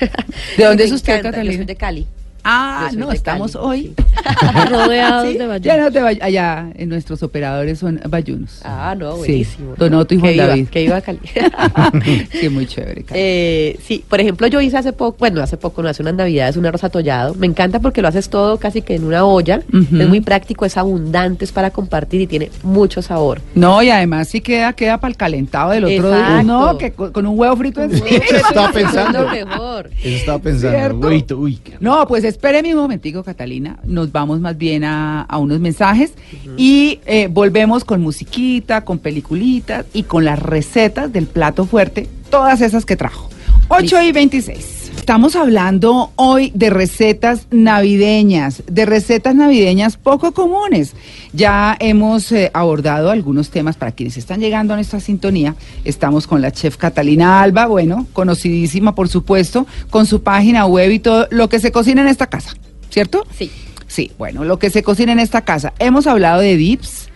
¿De 0.57 0.65
dónde 0.65 0.85
es 0.87 0.93
usted, 0.93 1.23
Yo 1.25 1.33
soy 1.53 1.65
de 1.65 1.77
Cali. 1.77 2.07
Ah, 2.49 2.91
no, 2.97 3.11
estamos 3.11 3.53
Cali, 3.53 3.65
hoy. 3.67 3.83
sí. 3.97 4.05
Rodeados 4.71 5.27
Sí, 5.33 5.39
de 5.39 5.47
bayunos. 5.47 5.63
Ya 5.63 5.77
no 5.77 5.91
te 5.91 6.01
vayas, 6.01 6.23
allá 6.23 6.69
en 6.77 6.89
nuestros 6.89 7.23
operadores 7.23 7.79
son 7.81 8.01
bayunos. 8.09 8.61
Ah, 8.65 8.95
no, 8.97 9.13
Sí, 9.15 9.19
buenísimo. 9.19 9.75
Don 9.77 9.95
Otto 9.95 10.15
y 10.15 10.19
Juan 10.21 10.37
David. 10.37 10.69
Que 10.69 10.83
iba 10.85 10.97
a 10.97 11.01
Cali. 11.01 11.19
sí, 12.41 12.49
muy 12.49 12.67
chévere. 12.67 13.05
Eh, 13.13 13.79
sí, 13.85 14.05
por 14.09 14.21
ejemplo, 14.21 14.47
yo 14.47 14.61
hice 14.61 14.77
hace 14.77 14.93
poco, 14.93 15.17
bueno, 15.19 15.43
hace 15.43 15.57
poco, 15.57 15.83
no 15.83 15.89
hace 15.89 16.03
unas 16.03 16.15
navidades, 16.15 16.57
un 16.57 16.67
arroz 16.67 16.85
atollado. 16.85 17.35
Me 17.35 17.47
encanta 17.47 17.81
porque 17.81 18.01
lo 18.03 18.09
haces 18.09 18.29
todo 18.31 18.59
casi 18.59 18.83
que 18.83 18.95
en 18.95 19.05
una 19.05 19.25
olla. 19.25 19.61
Es 19.73 20.09
muy 20.09 20.21
práctico, 20.21 20.65
es 20.65 20.77
abundante, 20.77 21.45
es 21.45 21.53
para 21.53 21.71
compartir 21.71 22.21
y 22.21 22.27
tiene 22.27 22.51
mucho 22.63 23.03
sabor. 23.03 23.41
No, 23.55 23.83
y 23.83 23.91
además 23.91 24.29
sí 24.29 24.41
queda, 24.41 24.73
queda 24.73 24.99
para 24.99 25.11
el 25.11 25.17
calentado 25.17 25.71
del 25.73 25.85
otro 25.85 26.09
día. 26.11 26.19
Exacto. 26.41 26.43
No, 26.45 26.79
que 26.79 26.93
con, 26.93 27.13
con 27.13 27.27
un 27.27 27.39
huevo 27.39 27.57
frito 27.57 27.83
encima. 27.83 28.07
Eso 28.09 28.37
estaba 28.37 28.67
Es 28.69 28.73
pensando. 28.73 29.31
Eso 29.33 29.89
estaba 30.17 30.39
pensando. 30.39 31.07
Huevito, 31.09 31.39
uy, 31.39 31.57
qué- 31.57 31.77
No, 31.81 32.07
pues 32.07 32.25
espéreme 32.37 32.75
un 32.75 32.83
momentico, 32.83 33.25
Catalina. 33.25 33.79
Nos 33.85 34.13
vamos 34.13 34.41
más 34.41 34.59
bien 34.59 34.85
a, 34.85 35.27
unos 35.39 35.59
mensajes 35.59 36.13
y 36.57 37.01
eh, 37.07 37.29
volvemos 37.31 37.85
con 37.85 38.03
musiquita, 38.03 38.85
con 38.85 38.99
peliculitas 38.99 39.87
y 39.95 40.03
con 40.03 40.25
las 40.25 40.39
recetas 40.39 41.13
del 41.13 41.27
plato 41.27 41.65
fuerte, 41.65 42.09
todas 42.31 42.61
esas 42.61 42.85
que 42.85 42.97
trajo. 42.97 43.31
8 43.69 44.03
y 44.03 44.13
26. 44.13 44.76
Estamos 44.97 45.37
hablando 45.37 46.11
hoy 46.17 46.51
de 46.55 46.69
recetas 46.69 47.47
navideñas, 47.53 48.65
de 48.67 48.87
recetas 48.87 49.37
navideñas 49.37 49.97
poco 49.97 50.33
comunes. 50.33 50.95
Ya 51.33 51.77
hemos 51.79 52.33
eh, 52.33 52.51
abordado 52.53 53.11
algunos 53.11 53.51
temas 53.51 53.77
para 53.77 53.93
quienes 53.93 54.17
están 54.17 54.41
llegando 54.41 54.73
a 54.73 54.77
nuestra 54.77 54.99
sintonía. 54.99 55.55
Estamos 55.85 56.27
con 56.27 56.43
la 56.43 56.51
chef 56.51 56.77
Catalina 56.77 57.41
Alba, 57.41 57.67
bueno, 57.67 58.07
conocidísima 58.13 58.97
por 58.97 59.09
supuesto, 59.09 59.67
con 59.91 60.07
su 60.07 60.23
página 60.23 60.67
web 60.67 60.91
y 60.91 60.99
todo 60.99 61.29
lo 61.31 61.49
que 61.49 61.61
se 61.61 61.71
cocina 61.71 62.03
en 62.03 62.09
esta 62.09 62.27
casa, 62.27 62.57
¿cierto? 62.91 63.25
Sí. 63.37 63.51
Sí, 63.87 64.11
bueno, 64.19 64.45
lo 64.45 64.59
que 64.59 64.71
se 64.71 64.83
cocina 64.83 65.13
en 65.13 65.21
esta 65.21 65.45
casa. 65.45 65.73
Hemos 65.79 66.09
hablado 66.09 66.41
de 66.41 66.57
dips, 66.57 67.09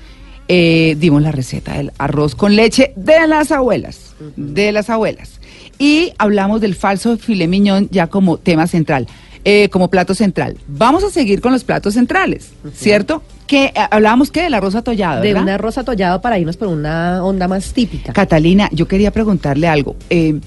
eh, 0.46 0.96
dimos 0.98 1.22
la 1.22 1.32
receta 1.32 1.74
del 1.74 1.92
arroz 1.98 2.36
con 2.36 2.54
leche 2.54 2.92
de 2.94 3.26
las 3.26 3.50
abuelas, 3.50 4.14
de 4.36 4.70
las 4.70 4.90
abuelas. 4.90 5.39
Y 5.80 6.12
hablamos 6.18 6.60
del 6.60 6.74
falso 6.74 7.16
filet 7.16 7.48
mignon 7.48 7.88
ya 7.90 8.06
como 8.06 8.36
tema 8.36 8.66
central, 8.66 9.08
eh, 9.44 9.70
como 9.70 9.88
plato 9.88 10.14
central. 10.14 10.58
Vamos 10.68 11.02
a 11.02 11.10
seguir 11.10 11.40
con 11.40 11.52
los 11.52 11.64
platos 11.64 11.94
centrales, 11.94 12.52
¿cierto? 12.74 13.22
Que 13.46 13.64
eh, 13.64 13.72
hablábamos 13.90 14.30
que 14.30 14.42
del 14.42 14.52
arroz 14.52 14.74
atollado, 14.74 15.22
De 15.22 15.34
un 15.34 15.48
arroz 15.48 15.78
atollado 15.78 16.20
para 16.20 16.38
irnos 16.38 16.58
por 16.58 16.68
una 16.68 17.24
onda 17.24 17.48
más 17.48 17.72
típica. 17.72 18.12
Catalina, 18.12 18.68
yo 18.72 18.86
quería 18.86 19.10
preguntarle 19.10 19.68
algo. 19.68 19.96
Eh, 20.10 20.38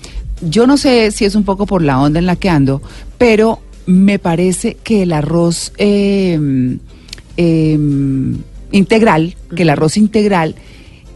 yo 0.42 0.68
no 0.68 0.78
sé 0.78 1.10
si 1.10 1.26
es 1.26 1.34
un 1.34 1.44
poco 1.44 1.66
por 1.66 1.82
la 1.82 2.00
onda 2.00 2.20
en 2.20 2.28
la 2.28 2.36
que 2.36 2.50
ando, 2.50 2.84
pero 3.18 3.60
me 3.86 4.20
parece 4.20 4.78
que 4.84 5.04
el 5.04 5.14
arroz 5.14 5.74
eh, 5.78 6.78
eh, 7.38 7.80
integral, 8.72 9.36
que 9.56 9.64
el 9.64 9.70
arroz 9.70 9.98
integral 9.98 10.56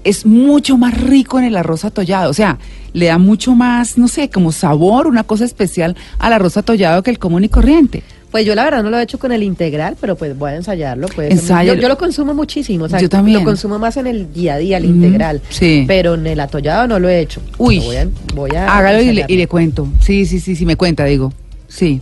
es 0.07 0.25
mucho 0.25 0.77
más 0.77 0.99
rico 0.99 1.37
en 1.39 1.45
el 1.45 1.57
arroz 1.57 1.85
atollado. 1.85 2.29
O 2.29 2.33
sea, 2.33 2.57
le 2.93 3.07
da 3.07 3.17
mucho 3.17 3.55
más, 3.55 3.97
no 3.97 4.07
sé, 4.07 4.29
como 4.29 4.51
sabor, 4.51 5.07
una 5.07 5.23
cosa 5.23 5.45
especial 5.45 5.95
al 6.19 6.33
arroz 6.33 6.57
atollado 6.57 7.03
que 7.03 7.11
el 7.11 7.19
común 7.19 7.43
y 7.43 7.49
corriente. 7.49 8.03
Pues 8.31 8.45
yo 8.45 8.55
la 8.55 8.65
verdad 8.65 8.83
no 8.83 8.89
lo 8.89 8.99
he 8.99 9.03
hecho 9.03 9.19
con 9.19 9.31
el 9.31 9.41
integral, 9.41 9.95
pero 10.01 10.17
pues 10.17 10.37
voy 10.37 10.51
a 10.51 10.55
ensayarlo. 10.55 11.07
Pues. 11.07 11.47
Yo, 11.47 11.73
yo 11.75 11.87
lo 11.87 11.97
consumo 11.97 12.33
muchísimo, 12.33 12.85
o 12.85 12.89
sea, 12.89 12.99
Yo 12.99 13.07
también. 13.07 13.39
lo 13.39 13.45
consumo 13.45 13.79
más 13.79 13.95
en 13.97 14.05
el 14.07 14.33
día 14.33 14.55
a 14.55 14.57
día, 14.57 14.77
el 14.77 14.85
Ujú, 14.85 14.95
integral. 14.95 15.41
sí. 15.49 15.85
Pero 15.87 16.15
en 16.15 16.27
el 16.27 16.39
atollado 16.41 16.87
no 16.87 16.99
lo 16.99 17.07
he 17.07 17.21
hecho. 17.21 17.41
Uy, 17.57 17.79
Voy 17.79 17.95
a, 17.95 18.07
voy 18.35 18.51
a 18.55 18.75
Hágalo 18.77 18.97
y 19.01 19.05
le, 19.05 19.09
ensayarlo. 19.11 19.33
y 19.33 19.37
le 19.37 19.47
cuento. 19.47 19.87
Sí, 20.01 20.25
sí, 20.25 20.39
sí, 20.41 20.55
sí, 20.57 20.65
me 20.65 20.75
cuenta, 20.75 21.05
digo. 21.05 21.31
Sí. 21.69 22.01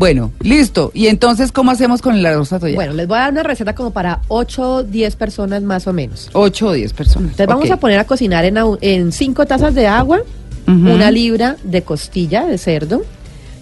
Bueno, 0.00 0.32
listo. 0.40 0.92
¿Y 0.94 1.08
entonces 1.08 1.52
cómo 1.52 1.70
hacemos 1.72 2.00
con 2.00 2.14
el 2.14 2.24
arroz 2.24 2.54
atollado? 2.54 2.74
Bueno, 2.74 2.94
les 2.94 3.06
voy 3.06 3.18
a 3.18 3.20
dar 3.20 3.32
una 3.32 3.42
receta 3.42 3.74
como 3.74 3.90
para 3.90 4.22
8 4.28 4.74
o 4.76 4.82
10 4.82 5.14
personas 5.16 5.62
más 5.62 5.86
o 5.86 5.92
menos. 5.92 6.30
8 6.32 6.68
o 6.68 6.72
10 6.72 6.94
personas. 6.94 7.32
Entonces 7.32 7.46
vamos 7.46 7.70
a 7.70 7.76
poner 7.76 7.98
a 7.98 8.06
cocinar 8.06 8.46
en, 8.46 8.56
en 8.80 9.12
5 9.12 9.44
tazas 9.44 9.74
de 9.74 9.86
agua, 9.86 10.22
una 10.66 11.10
libra 11.10 11.56
de 11.64 11.82
costilla 11.82 12.46
de 12.46 12.56
cerdo 12.56 13.02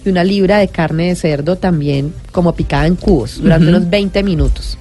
y 0.04 0.11
una 0.11 0.23
libra 0.23 0.59
de 0.59 0.68
carne 0.68 1.09
de 1.09 1.16
cerdo 1.16 1.57
también 1.57 2.14
como 2.30 2.54
picada 2.54 2.87
en 2.87 2.95
cubos 2.95 3.42
durante 3.42 3.66
unos 3.71 3.90
20 3.90 4.23
minutos. 4.23 4.78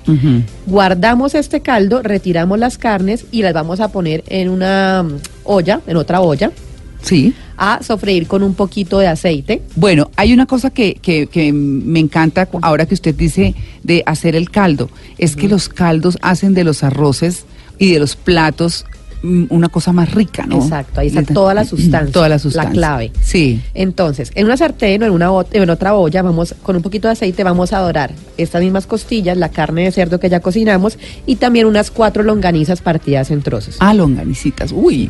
Guardamos 0.67 1.33
este 1.33 1.61
caldo, 1.61 2.03
retiramos 2.03 2.59
las 2.59 2.77
carnes 2.77 3.25
y 3.31 3.41
las 3.41 3.53
vamos 3.53 3.79
a 3.79 3.87
poner 3.87 4.23
en 4.27 4.49
una 4.49 5.03
olla, 5.43 5.81
en 5.87 5.97
otra 5.97 6.21
olla, 6.21 6.51
Sí. 7.01 7.33
a 7.57 7.81
sofreír 7.83 8.27
con 8.27 8.43
un 8.43 8.53
poquito 8.53 8.99
de 8.99 9.07
aceite. 9.07 9.61
Bueno, 9.75 10.09
hay 10.15 10.33
una 10.33 10.45
cosa 10.45 10.69
que, 10.69 10.95
que, 10.95 11.27
que 11.27 11.51
me 11.53 11.99
encanta 11.99 12.47
ahora 12.61 12.85
que 12.85 12.93
usted 12.93 13.15
dice 13.15 13.55
de 13.83 14.03
hacer 14.05 14.35
el 14.35 14.49
caldo, 14.51 14.89
es 15.17 15.35
que 15.35 15.47
los 15.47 15.69
caldos 15.69 16.17
hacen 16.21 16.53
de 16.53 16.63
los 16.63 16.83
arroces 16.83 17.45
y 17.79 17.91
de 17.93 17.99
los 17.99 18.15
platos 18.15 18.85
mm, 19.23 19.45
una 19.49 19.69
cosa 19.69 19.91
más 19.93 20.11
rica, 20.13 20.45
¿no? 20.45 20.57
Exacto, 20.57 20.99
ahí 20.99 21.07
está 21.07 21.23
toda 21.23 21.53
la 21.53 21.65
sustancia, 21.65 22.11
Toda 22.11 22.27
la 22.29 22.35
la 22.35 22.39
sustancia. 22.39 22.71
clave. 22.73 23.11
Sí. 23.21 23.61
Entonces, 23.73 24.31
en 24.35 24.45
una 24.45 24.57
sartén 24.57 25.01
o 25.03 25.05
en, 25.05 25.11
una, 25.11 25.29
en 25.51 25.69
otra 25.69 25.95
olla, 25.95 26.21
vamos 26.21 26.55
con 26.63 26.75
un 26.75 26.81
poquito 26.81 27.07
de 27.07 27.13
aceite, 27.13 27.43
vamos 27.43 27.73
a 27.73 27.79
dorar 27.79 28.11
estas 28.37 28.61
mismas 28.61 28.85
costillas, 28.87 29.37
la 29.37 29.49
carne 29.49 29.83
de 29.85 29.91
cerdo 29.91 30.19
que 30.19 30.29
ya 30.29 30.39
cocinamos 30.39 30.97
y 31.25 31.35
también 31.37 31.65
unas 31.67 31.89
cuatro 31.91 32.21
longanizas 32.23 32.81
partidas 32.81 33.31
en 33.31 33.41
trozos. 33.41 33.77
Ah, 33.79 33.93
longanicitas. 33.93 34.71
Uy. 34.71 35.09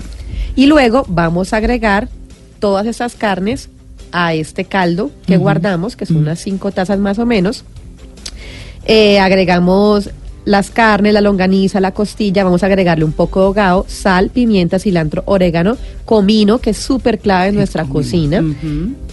Y 0.58 0.66
luego 0.66 1.06
vamos 1.08 1.54
a 1.54 1.58
agregar 1.58 2.10
todas 2.60 2.86
esas 2.88 3.14
carnes 3.16 3.70
a 4.12 4.34
este 4.34 4.66
caldo 4.66 5.12
que 5.26 5.38
guardamos, 5.38 5.96
que 5.96 6.06
son 6.06 6.18
unas 6.18 6.40
cinco 6.40 6.72
tazas 6.72 6.98
más 7.00 7.20
o 7.20 7.26
menos. 7.26 7.64
Eh, 8.86 9.20
agregamos 9.20 10.10
las 10.46 10.70
carnes, 10.72 11.14
la 11.14 11.22
longaniza, 11.22 11.80
la 11.82 11.92
costilla, 11.92 12.44
vamos 12.44 12.64
a 12.64 12.68
agregarle 12.68 13.04
un 13.06 13.12
poco 13.12 13.42
de 13.42 13.46
hogao, 13.48 13.86
sal, 13.88 14.30
pimienta, 14.30 14.80
cilantro, 14.80 15.24
orégano, 15.26 15.78
comino, 16.06 16.60
que 16.60 16.70
es 16.72 16.78
súper 16.78 17.20
clave 17.20 17.50
en 17.50 17.56
nuestra 17.56 17.84
cocina, 17.84 18.42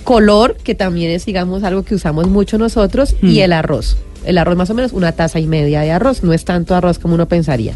color, 0.04 0.56
que 0.62 0.74
también 0.76 1.10
es, 1.10 1.26
digamos, 1.26 1.64
algo 1.64 1.82
que 1.82 1.96
usamos 1.96 2.28
mucho 2.28 2.56
nosotros, 2.56 3.16
y 3.20 3.38
Mm. 3.40 3.42
el 3.42 3.52
arroz. 3.52 3.96
El 4.24 4.38
arroz 4.38 4.56
más 4.56 4.70
o 4.70 4.74
menos 4.74 4.92
una 4.92 5.12
taza 5.12 5.40
y 5.40 5.46
media 5.46 5.80
de 5.80 5.90
arroz, 5.90 6.22
no 6.22 6.32
es 6.32 6.44
tanto 6.44 6.74
arroz 6.76 6.98
como 7.00 7.14
uno 7.16 7.26
pensaría. 7.26 7.74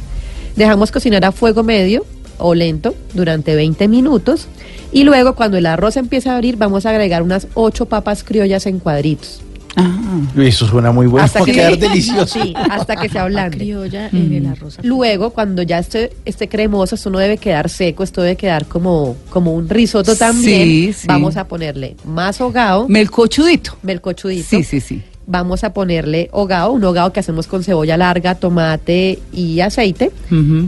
Dejamos 0.56 0.90
cocinar 0.92 1.24
a 1.24 1.32
fuego 1.32 1.62
medio 1.64 2.06
o 2.38 2.54
lento 2.54 2.94
durante 3.14 3.54
20 3.54 3.88
minutos 3.88 4.48
y 4.92 5.04
luego 5.04 5.34
cuando 5.34 5.58
el 5.58 5.66
arroz 5.66 5.96
empiece 5.96 6.28
a 6.30 6.34
abrir 6.36 6.56
vamos 6.56 6.86
a 6.86 6.90
agregar 6.90 7.22
unas 7.22 7.46
8 7.54 7.86
papas 7.86 8.24
criollas 8.24 8.66
en 8.66 8.78
cuadritos. 8.78 9.40
Ah. 9.76 9.94
Eso 10.36 10.66
suena 10.66 10.90
muy 10.90 11.06
bueno. 11.06 11.24
Hasta 11.24 11.40
que- 11.44 11.52
quedar 11.52 11.78
delicioso. 11.78 12.40
Sí, 12.42 12.52
hasta 12.56 12.96
que 12.96 13.08
se 13.08 13.18
ablande. 13.18 13.58
criolla 13.58 14.08
en 14.08 14.32
el 14.32 14.42
Mm. 14.44 14.52
arroz. 14.52 14.78
Luego, 14.82 15.30
cuando 15.30 15.62
ya 15.62 15.78
esté, 15.78 16.10
esté 16.24 16.48
cremoso, 16.48 16.96
esto 16.96 17.10
no 17.10 17.18
debe 17.20 17.36
quedar 17.38 17.68
seco, 17.68 18.02
esto 18.02 18.22
debe 18.22 18.34
quedar 18.36 18.66
como, 18.66 19.16
como 19.30 19.52
un 19.54 19.68
risotto 19.68 20.16
también. 20.16 20.62
Sí, 20.64 20.92
sí. 20.94 21.06
Vamos 21.06 21.36
a 21.36 21.46
ponerle 21.46 21.94
más 22.04 22.40
hogao, 22.40 22.88
Melcochudito. 22.88 23.76
melcochudito. 23.82 24.48
Sí, 24.48 24.64
sí, 24.64 24.80
sí. 24.80 25.02
Vamos 25.30 25.62
a 25.62 25.74
ponerle 25.74 26.30
hogao, 26.32 26.72
un 26.72 26.82
hogao 26.84 27.12
que 27.12 27.20
hacemos 27.20 27.46
con 27.46 27.62
cebolla 27.62 27.98
larga, 27.98 28.34
tomate 28.34 29.18
y 29.30 29.60
aceite. 29.60 30.10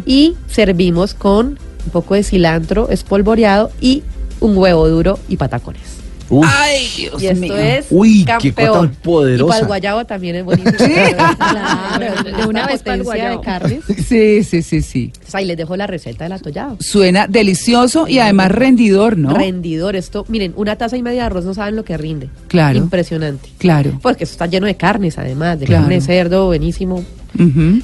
Y 0.04 0.34
servimos 0.48 1.14
con 1.14 1.58
un 1.86 1.90
poco 1.92 2.14
de 2.14 2.22
cilantro 2.22 2.90
espolvoreado 2.90 3.70
y 3.80 4.02
un 4.38 4.58
huevo 4.58 4.86
duro 4.86 5.18
y 5.30 5.38
patacones. 5.38 5.99
Uf. 6.30 6.46
Ay, 6.48 6.88
Dios 6.96 7.20
y 7.22 7.26
esto 7.26 7.40
mío. 7.40 7.56
es 7.56 7.86
Uy, 7.90 8.24
qué 8.40 8.52
cosa 8.52 8.72
tan 8.72 8.90
poderosa. 8.94 9.44
Y 9.44 9.48
para 9.48 9.60
el 9.60 9.66
guayabo 9.66 10.04
también 10.06 10.36
es 10.36 10.44
buenísimo. 10.44 10.76
Claro, 10.78 12.22
de 12.22 12.46
una 12.48 12.66
vez 12.66 12.82
para 12.82 12.94
el 12.96 13.02
potencia 13.02 13.30
de 13.30 13.36
guayabo. 13.36 13.42
carnes. 13.42 13.80
Sí, 14.06 14.44
sí, 14.44 14.62
sí, 14.62 14.80
sí. 14.82 15.02
Entonces, 15.12 15.34
ahí 15.34 15.44
les 15.44 15.56
dejo 15.56 15.76
la 15.76 15.86
receta 15.86 16.24
del 16.24 16.32
atollado. 16.32 16.76
Suena 16.80 17.26
delicioso 17.26 18.06
y 18.08 18.18
además 18.20 18.52
rendidor, 18.52 19.18
¿no? 19.18 19.34
Rendidor, 19.34 19.96
esto, 19.96 20.24
miren, 20.28 20.52
una 20.56 20.76
taza 20.76 20.96
y 20.96 21.02
media 21.02 21.20
de 21.22 21.26
arroz 21.26 21.44
no 21.44 21.54
saben 21.54 21.74
lo 21.76 21.84
que 21.84 21.96
rinde. 21.96 22.28
Claro. 22.48 22.78
Impresionante. 22.78 23.48
Claro. 23.58 23.98
Porque 24.00 24.24
esto 24.24 24.34
está 24.34 24.46
lleno 24.46 24.66
de 24.66 24.76
carnes, 24.76 25.18
además, 25.18 25.58
de 25.58 25.66
Claro. 25.66 25.82
carne 25.82 25.96
de 25.96 26.00
cerdo, 26.00 26.46
buenísimo. 26.46 27.04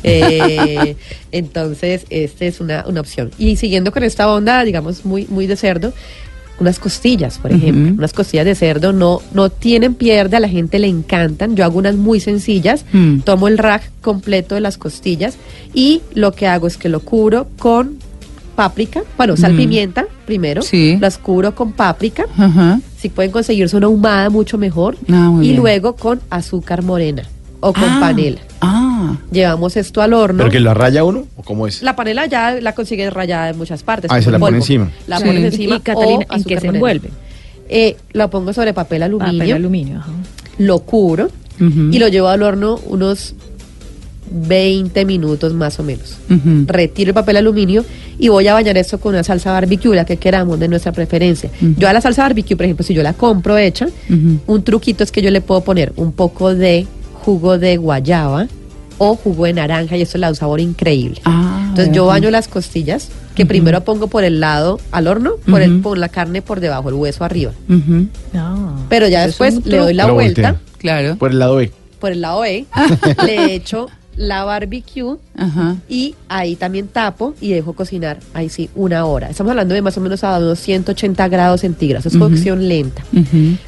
Eh, 0.03 0.97
entonces, 1.33 2.05
esta 2.11 2.45
es 2.45 2.61
una, 2.61 2.85
una 2.87 3.01
opción. 3.01 3.31
Y 3.39 3.57
siguiendo 3.57 3.93
con 3.93 4.03
esta 4.03 4.29
onda, 4.33 4.65
digamos, 4.65 5.05
muy, 5.05 5.27
muy 5.29 5.47
de 5.47 5.57
cerdo, 5.57 5.93
unas 6.59 6.79
costillas, 6.79 7.39
por 7.39 7.53
ejemplo. 7.53 7.95
Unas 7.99 8.13
costillas 8.13 8.45
de 8.47 8.55
cerdo 8.55 8.93
no, 8.93 9.21
no 9.33 9.51
tienen 9.51 9.95
pierde, 9.95 10.37
a 10.37 10.41
la 10.41 10.49
gente 10.49 10.79
le 10.79 10.87
encantan. 10.89 11.55
Yo 11.57 11.65
hago 11.65 11.79
unas 11.79 11.97
muy 11.97 12.19
sencillas. 12.21 12.85
Mm. 12.93 13.19
Tomo 13.21 13.49
el 13.49 13.59
rack 13.59 13.91
completo 14.01 14.55
de 14.55 14.61
las 14.63 14.79
costillas 14.79 15.37
y 15.75 16.01
lo 16.15 16.33
que 16.33 16.47
hago 16.47 16.67
es 16.67 16.77
que 16.77 16.89
lo 16.89 17.01
cubro 17.01 17.47
con 17.59 17.99
páprica, 18.55 19.03
bueno, 19.19 19.37
sal, 19.37 19.53
Mm. 19.53 19.57
pimienta 19.59 20.07
primero. 20.25 20.63
Sí. 20.63 20.97
Las 20.99 21.19
cubro 21.19 21.55
con 21.55 21.73
páprica. 21.73 22.25
Ajá. 22.39 22.81
Si 22.99 23.11
pueden 23.11 23.31
conseguirse 23.31 23.77
una 23.77 23.87
ahumada, 23.87 24.31
mucho 24.31 24.57
mejor. 24.57 24.97
Ah, 25.11 25.31
y 25.37 25.41
bien. 25.41 25.57
luego 25.57 25.95
con 25.97 26.21
azúcar 26.31 26.83
morena 26.83 27.23
o 27.61 27.73
con 27.75 27.85
Ah, 27.85 27.99
panela. 28.01 28.41
Ah. 28.63 28.86
Llevamos 29.31 29.77
esto 29.77 30.03
al 30.03 30.13
horno. 30.13 30.39
¿Pero 30.39 30.51
que 30.51 30.61
lo 30.61 30.75
raya 30.75 31.05
uno 31.05 31.27
o 31.37 31.43
cómo 31.43 31.67
es? 31.67 31.83
La 31.83 31.97
panela 31.97 32.27
ya 32.27 32.61
la 32.61 32.73
consigues 32.75 33.13
rayada 33.13 33.51
en 33.51 33.59
muchas 33.59 33.83
partes. 33.83 34.11
Ah, 34.11 34.21
se 34.23 34.31
la 34.31 34.39
pone 34.39 34.59
encima. 34.59 34.91
La 35.07 35.19
Sí. 35.19 35.25
pones 35.25 35.45
encima. 35.45 35.77
y 35.77 35.81
Catalina, 35.81 36.27
o 36.31 36.35
¿en 36.37 36.45
qué 36.45 36.61
se 36.61 36.67
envuelve? 36.69 37.11
Eh, 37.69 37.97
lo 38.13 38.31
pongo 38.31 38.53
sobre 38.53 38.73
papel 38.75 39.03
aluminio, 39.03 39.39
Papel 39.41 39.53
aluminio. 39.55 39.99
ajá. 39.99 40.11
lo 40.59 40.79
cubro 40.81 41.29
y 41.59 41.99
lo 41.99 42.09
llevo 42.09 42.29
al 42.29 42.43
horno 42.43 42.79
unos 42.87 43.35
20 44.31 45.05
minutos 45.05 45.53
más 45.55 45.79
o 45.79 45.83
menos. 45.83 46.17
Retiro 46.67 47.11
el 47.11 47.15
papel 47.15 47.37
aluminio 47.37 47.85
y 48.19 48.29
voy 48.29 48.47
a 48.49 48.55
bañar 48.55 48.77
esto 48.77 48.99
con 48.99 49.15
una 49.15 49.23
salsa 49.23 49.53
barbecue, 49.53 49.95
la 49.95 50.05
que 50.05 50.17
queramos, 50.17 50.59
de 50.59 50.69
nuestra 50.69 50.93
preferencia. 50.93 51.51
Yo 51.79 51.89
a 51.89 51.93
la 51.93 52.01
salsa 52.01 52.23
barbecue, 52.23 52.57
por 52.57 52.65
ejemplo, 52.65 52.85
si 52.85 52.93
yo 52.95 53.03
la 53.03 53.13
compro 53.13 53.57
hecha, 53.59 53.87
un 54.47 54.63
truquito 54.65 55.05
es 55.05 55.13
que 55.13 55.23
yo 55.23 55.31
le 55.31 55.41
puedo 55.41 55.61
poner 55.63 55.93
un 55.97 56.13
poco 56.13 56.55
de 56.55 56.87
jugo 57.25 57.59
de 57.59 57.77
guayaba 57.77 58.47
o 58.99 59.17
jugo 59.17 59.45
de 59.45 59.53
naranja 59.53 59.97
y 59.97 60.03
eso 60.03 60.19
le 60.19 60.23
da 60.23 60.31
un 60.31 60.37
sabor 60.37 60.61
increíble. 60.61 61.21
Ah, 61.25 61.67
Entonces 61.69 61.95
yo 61.95 62.07
baño 62.07 62.31
las 62.31 62.49
costillas, 62.49 63.09
que 63.35 63.45
primero 63.47 63.83
pongo 63.85 64.09
por 64.09 64.25
el 64.25 64.41
lado 64.41 64.81
al 64.93 65.07
horno, 65.09 65.33
por, 65.49 65.61
el, 65.63 65.81
por 65.81 65.99
la 65.99 66.09
carne 66.09 66.43
por 66.43 66.61
debajo, 66.61 66.89
el 66.89 66.95
hueso 66.95 67.25
arriba. 67.25 67.53
No. 68.33 68.87
Pero 68.89 69.09
ya 69.09 69.27
después 69.27 69.65
le 69.67 69.77
doy 69.79 69.95
la 69.95 70.07
vuelta 70.11 70.53
voltea. 70.53 70.61
Claro. 70.79 71.17
Por 71.17 71.31
el 71.33 71.39
lado 71.39 71.57
B. 71.57 71.73
por 72.01 72.13
el 72.13 72.21
lado 72.21 72.45
E, 72.45 72.67
le 73.25 73.55
echo 73.55 73.89
la 74.17 74.45
barbecue 74.45 75.17
Ajá. 75.37 75.77
y 75.89 76.15
ahí 76.29 76.57
también 76.57 76.89
tapo 76.89 77.35
y 77.41 77.53
dejo 77.53 77.75
cocinar, 77.75 78.19
ahí 78.35 78.49
sí, 78.49 78.71
una 78.75 79.05
hora. 79.05 79.29
Estamos 79.31 79.51
hablando 79.51 79.75
de 79.75 79.83
más 79.83 79.97
o 79.99 80.01
menos 80.01 80.25
a 80.25 80.39
unos 80.39 80.59
180 80.59 81.29
grados 81.29 81.61
centígrados, 81.61 82.07
es 82.07 82.15
Ujú. 82.15 82.29
cocción 82.31 82.67
lenta. 82.69 83.03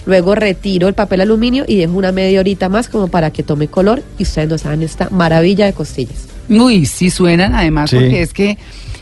Luego 0.06 0.34
retiro 0.34 0.88
el 0.88 0.94
papel 0.94 1.20
aluminio 1.20 1.64
y 1.68 1.76
dejo 1.76 1.92
una 1.96 2.12
media 2.12 2.40
horita 2.40 2.68
más 2.68 2.88
como 2.88 3.08
para 3.08 3.30
que 3.30 3.42
tome 3.42 3.68
color 3.68 4.02
y 4.18 4.22
ustedes 4.22 4.48
nos 4.48 4.64
hagan 4.66 4.82
esta 4.82 5.08
maravilla 5.10 5.66
de 5.66 5.72
costillas. 5.74 6.26
Uy, 6.48 6.86
sí 6.86 7.10
suenan 7.10 7.54
además 7.54 7.90
Sí. 7.90 7.96
porque 7.96 8.22
es 8.22 8.32
que 8.32 8.56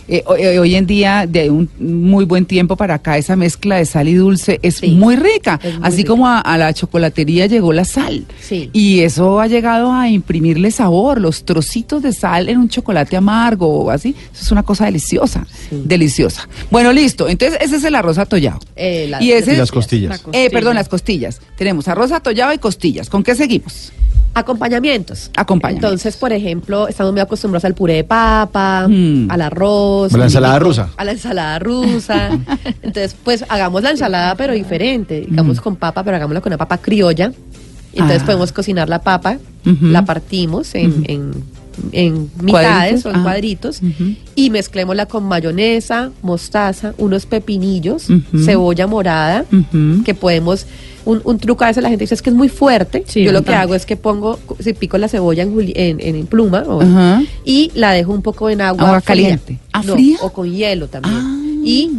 eh, 0.09 0.23
hoy, 0.27 0.45
hoy 0.45 0.75
en 0.75 0.87
día 0.87 1.27
de 1.29 1.51
un 1.51 1.69
muy 1.79 2.25
buen 2.25 2.47
tiempo 2.47 2.77
para 2.77 2.95
acá 2.95 3.19
esa 3.19 3.37
mezcla 3.37 3.77
de 3.77 3.85
sal 3.87 4.09
y 4.09 4.15
dulce 4.15 4.59
es 4.63 4.77
Sí, 4.77 4.91
muy 4.93 5.17
rica, 5.17 5.59
es 5.63 5.79
muy 5.79 5.87
así 5.89 5.97
rica. 5.99 6.09
como 6.09 6.27
a, 6.29 6.41
a 6.41 6.59
la 6.59 6.73
chocolatería 6.75 7.47
llegó 7.47 7.73
la 7.73 7.85
sal. 7.85 8.25
Sí. 8.41 8.71
Y 8.73 9.01
eso 9.01 9.41
ha 9.41 9.47
llegado 9.47 9.93
a 9.93 10.09
imprimirle 10.09 10.71
sabor, 10.71 11.21
los 11.21 11.45
trocitos 11.45 12.03
de 12.03 12.13
sal 12.13 12.49
en 12.49 12.59
un 12.59 12.69
chocolate 12.69 13.17
amargo 13.17 13.67
o 13.85 13.91
así, 13.91 14.15
eso 14.33 14.43
es 14.45 14.53
una 14.53 14.63
cosa 14.63 14.85
deliciosa, 14.87 15.47
Sí. 15.69 15.83
deliciosa. 15.85 16.49
Bueno, 16.71 16.93
listo, 16.93 17.29
entonces 17.29 17.59
ese 17.61 17.77
es 17.77 17.85
el 17.85 17.95
arroz 17.95 18.19
atollado. 18.19 18.61
Eh, 18.77 19.07
la- 19.09 19.23
Y 19.23 19.33
ese- 19.33 19.55
Y 19.55 19.57
las 19.57 19.71
costillas. 19.73 20.23
Eh, 20.33 20.51
perdón, 20.51 20.75
las 20.77 20.89
costillas. 20.89 21.41
Tenemos 21.57 21.89
arroz 21.89 22.13
atollado 22.13 22.53
y 22.53 22.59
costillas. 22.59 23.09
¿Con 23.11 23.23
qué 23.23 23.35
seguimos? 23.35 23.93
Acompañamientos. 24.37 25.31
Acompañamientos. 25.35 25.91
Entonces, 25.91 26.17
por 26.19 26.31
ejemplo, 26.31 26.89
estamos 26.89 27.11
muy 27.13 27.23
acostumbrados 27.23 27.65
al 27.65 27.75
puré 27.75 27.95
de 27.95 28.05
papa, 28.05 28.87
Mm. 28.87 29.31
al 29.31 29.41
arroz. 29.41 30.13
A 30.15 30.19
la 30.19 30.25
ensalada 30.25 30.59
rusa. 30.59 30.91
A 30.99 31.05
la 31.05 31.13
ensalada 31.13 31.59
rusa. 31.59 32.29
Entonces, 32.83 33.17
pues 33.25 33.47
hagamos 33.49 33.83
la 33.83 33.93
ensalada, 33.93 34.35
pero 34.35 34.53
diferente. 34.53 35.23
Digamos 35.29 35.57
Mm. 35.57 35.61
con 35.63 35.77
papa, 35.77 36.03
pero 36.05 36.17
hagámosla 36.19 36.43
con 36.43 36.51
una 36.51 36.59
papa 36.59 36.77
criolla. 36.79 37.33
Entonces 37.95 38.23
Ah. 38.23 38.27
podemos 38.27 38.53
cocinar 38.53 38.91
la 38.91 39.01
papa, 39.01 39.39
la 39.65 40.05
partimos 40.05 40.75
en, 40.75 41.05
en, 41.09 41.31
en 41.93 42.31
mitades 42.43 43.03
¿Cuadritos? 43.03 43.07
o 43.07 43.11
en 43.11 43.17
Ah. 43.17 43.23
cuadritos 43.23 43.81
y 44.35 44.51
mezclémosla 44.51 45.07
con 45.07 45.25
mayonesa, 45.25 46.11
mostaza, 46.21 46.93
unos 46.99 47.25
pepinillos, 47.25 48.09
cebolla 48.45 48.87
morada, 48.87 49.47
que 50.05 50.13
podemos 50.15 50.67
un, 51.07 51.23
un 51.25 51.39
truco 51.39 51.65
a 51.65 51.69
veces 51.69 51.83
la 51.83 51.89
gente 51.89 52.03
dice 52.03 52.15
es 52.15 52.21
que 52.21 52.29
es 52.31 52.37
muy 52.37 52.49
fuerte 52.51 53.05
Sí, 53.07 53.23
yo 53.25 53.33
lo 53.33 53.43
que 53.43 53.55
hago 53.55 53.75
es 53.75 53.87
que 53.87 53.97
pongo 53.97 54.39
si 54.61 54.75
pico 54.75 54.99
la 54.99 55.09
cebolla 55.09 55.43
en, 55.45 55.55
juli- 55.55 55.73
en, 55.75 55.99
en- 56.01 56.17
en 56.17 56.27
pluma 56.27 56.65
o- 56.69 56.83
y 57.45 57.71
la 57.75 57.93
dejo 57.93 58.13
un 58.13 58.21
poco 58.23 58.51
en 58.51 58.61
agua, 58.61 58.83
Agua 58.89 59.01
caliente. 59.01 59.59
¿Ah, 59.73 59.83
No, 59.87 59.95
fría? 59.95 60.19
o 60.21 60.31
con 60.33 60.53
hielo 60.53 60.89
también 60.89 61.15
Ah. 61.17 61.41
y 61.65 61.93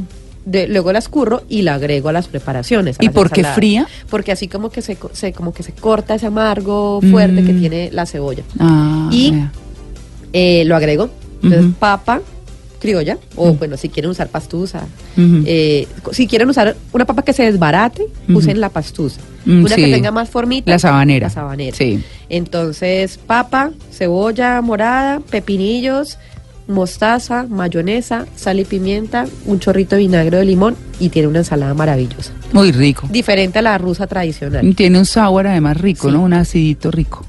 de- 0.45 0.67
luego 0.67 0.93
la 0.93 0.99
escurro 0.99 1.41
y 1.49 1.63
la 1.63 1.73
agrego 1.75 2.07
a 2.09 2.13
las 2.13 2.27
preparaciones 2.27 2.97
a 2.99 3.03
¿Y 3.03 3.07
las 3.07 3.15
por 3.15 3.29
qué 3.31 3.41
ensaladas. 3.41 3.55
fría? 3.55 3.87
porque 4.09 4.31
así 4.31 4.47
como 4.47 4.69
que 4.69 4.81
se, 4.81 4.97
se- 5.13 5.33
como 5.33 5.53
que 5.53 5.63
se 5.63 5.71
corta 5.73 6.15
ese 6.15 6.27
amargo 6.27 6.99
fuerte 7.01 7.43
que 7.43 7.53
Mm. 7.53 7.59
tiene 7.59 7.89
la 7.91 8.05
cebolla 8.05 8.43
Ah, 8.59 9.09
Y-. 9.11 9.33
Eh, 10.33 10.63
lo 10.65 10.75
agrego 10.75 11.09
entonces 11.41 11.71
papa 11.79 12.21
criolla 12.79 13.17
o 13.36 13.53
bueno 13.53 13.75
si 13.77 13.89
quieren 13.89 14.12
usar 14.12 14.27
pastusa 14.29 14.86
eh, 15.17 15.88
si 16.12 16.27
quieren 16.27 16.50
usar 16.50 16.75
una 16.93 17.05
papa 17.05 17.24
que 17.24 17.34
se 17.34 17.43
desbarate, 17.43 18.05
usen 18.29 18.60
la 18.62 18.69
pastusa. 18.69 19.19
Mm, 19.46 19.65
una 19.65 19.75
sí. 19.75 19.84
que 19.86 19.91
tenga 19.91 20.12
más 20.12 20.29
formita. 20.29 20.69
La 20.69 20.77
sabanera. 20.79 21.27
La 21.27 21.34
sabanera. 21.34 21.75
Sí. 21.75 22.03
Entonces, 22.29 23.17
papa, 23.25 23.72
cebolla 23.91 24.62
morada, 24.62 25.22
pepinillos, 25.22 26.17
mostaza, 26.67 27.46
mayonesa, 27.50 28.25
sal 28.36 28.60
y 28.60 28.65
pimienta, 28.65 29.25
un 29.46 29.60
chorrito 29.60 29.96
de 29.96 30.01
vinagre 30.03 30.38
de 30.38 30.46
limón 30.46 30.75
y 31.00 31.10
tiene 31.10 31.27
una 31.29 31.39
ensalada 31.39 31.74
maravillosa. 31.74 32.34
Muy 32.51 32.72
rico. 32.72 33.07
Diferente 33.12 33.60
a 33.60 33.62
la 33.62 33.77
rusa 33.77 34.05
tradicional. 34.07 34.75
Tiene 34.75 35.00
un 35.00 35.05
sabor 35.05 35.48
además 35.48 35.77
rico, 35.77 36.07
Sí. 36.10 36.13
¿no? 36.13 36.22
Un 36.24 36.34
acidito 36.34 36.91
rico. 36.91 37.25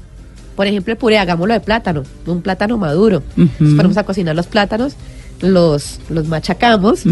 Por 0.55 0.67
ejemplo, 0.67 0.91
el 0.91 0.97
puré, 0.97 1.17
hagámoslo 1.17 1.53
de 1.53 1.61
plátano, 1.61 2.03
un 2.25 2.41
plátano 2.41 2.77
maduro. 2.77 3.23
Entonces, 3.37 3.75
ponemos 3.77 3.97
a 3.97 4.03
cocinar 4.03 4.35
los 4.35 4.47
plátanos, 4.47 4.93
los, 5.41 5.99
los 6.09 6.27
machacamos 6.27 7.03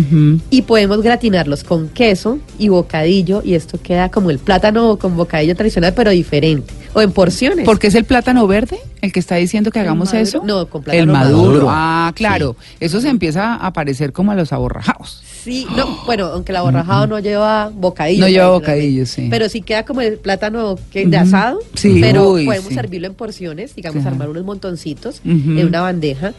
y 0.49 0.61
podemos 0.63 1.01
gratinarlos 1.01 1.63
con 1.63 1.89
queso 1.89 2.39
y 2.59 2.69
bocadillo 2.69 3.41
y 3.43 3.53
esto 3.53 3.79
queda 3.81 4.09
como 4.09 4.29
el 4.31 4.39
plátano 4.39 4.97
con 4.97 5.15
bocadillo 5.15 5.55
tradicional 5.55 5.93
pero 5.95 6.11
diferente 6.11 6.73
o 6.93 7.01
en 7.01 7.11
porciones. 7.11 7.65
¿Porque 7.65 7.87
es 7.87 7.95
el 7.95 8.05
plátano 8.05 8.47
verde 8.47 8.77
el 9.01 9.11
que 9.11 9.19
está 9.19 9.35
diciendo 9.35 9.71
que 9.71 9.79
hagamos 9.79 10.07
maduro? 10.09 10.23
eso? 10.23 10.41
No, 10.43 10.67
con 10.67 10.81
El 10.81 11.05
plátano 11.05 11.13
maduro. 11.13 11.41
maduro. 11.49 11.67
Ah, 11.69 12.11
claro. 12.15 12.55
Eso 12.79 12.99
se 13.01 13.09
empieza 13.09 13.55
a 13.55 13.71
parecer 13.73 14.11
como 14.13 14.31
a 14.31 14.35
los 14.35 14.51
aborrajados. 14.51 15.21
Sí, 15.43 15.65
no, 15.77 16.03
bueno, 16.05 16.25
aunque 16.25 16.51
el 16.51 16.55
aborrajado 16.57 17.07
no 17.07 17.19
lleva 17.19 17.69
bocadillo. 17.73 18.21
No 18.25 18.27
lleva 18.29 18.49
bocadillo, 18.49 19.05
sí. 19.05 19.27
Pero 19.29 19.47
sí 19.47 19.61
queda 19.61 19.85
como 19.85 20.01
el 20.01 20.17
plátano 20.17 20.77
que 20.91 21.05
de 21.05 21.17
asado, 21.17 21.59
Sí, 21.75 21.99
pero 22.01 22.31
uy, 22.31 22.45
podemos 22.45 22.67
sí. 22.69 22.73
servirlo 22.73 23.07
en 23.07 23.13
porciones, 23.13 23.73
digamos 23.75 24.01
Claro. 24.01 24.15
armar 24.15 24.29
unos 24.29 24.43
montoncitos 24.43 25.21
en 25.23 25.65
una 25.67 25.81
bandeja. 25.81 26.33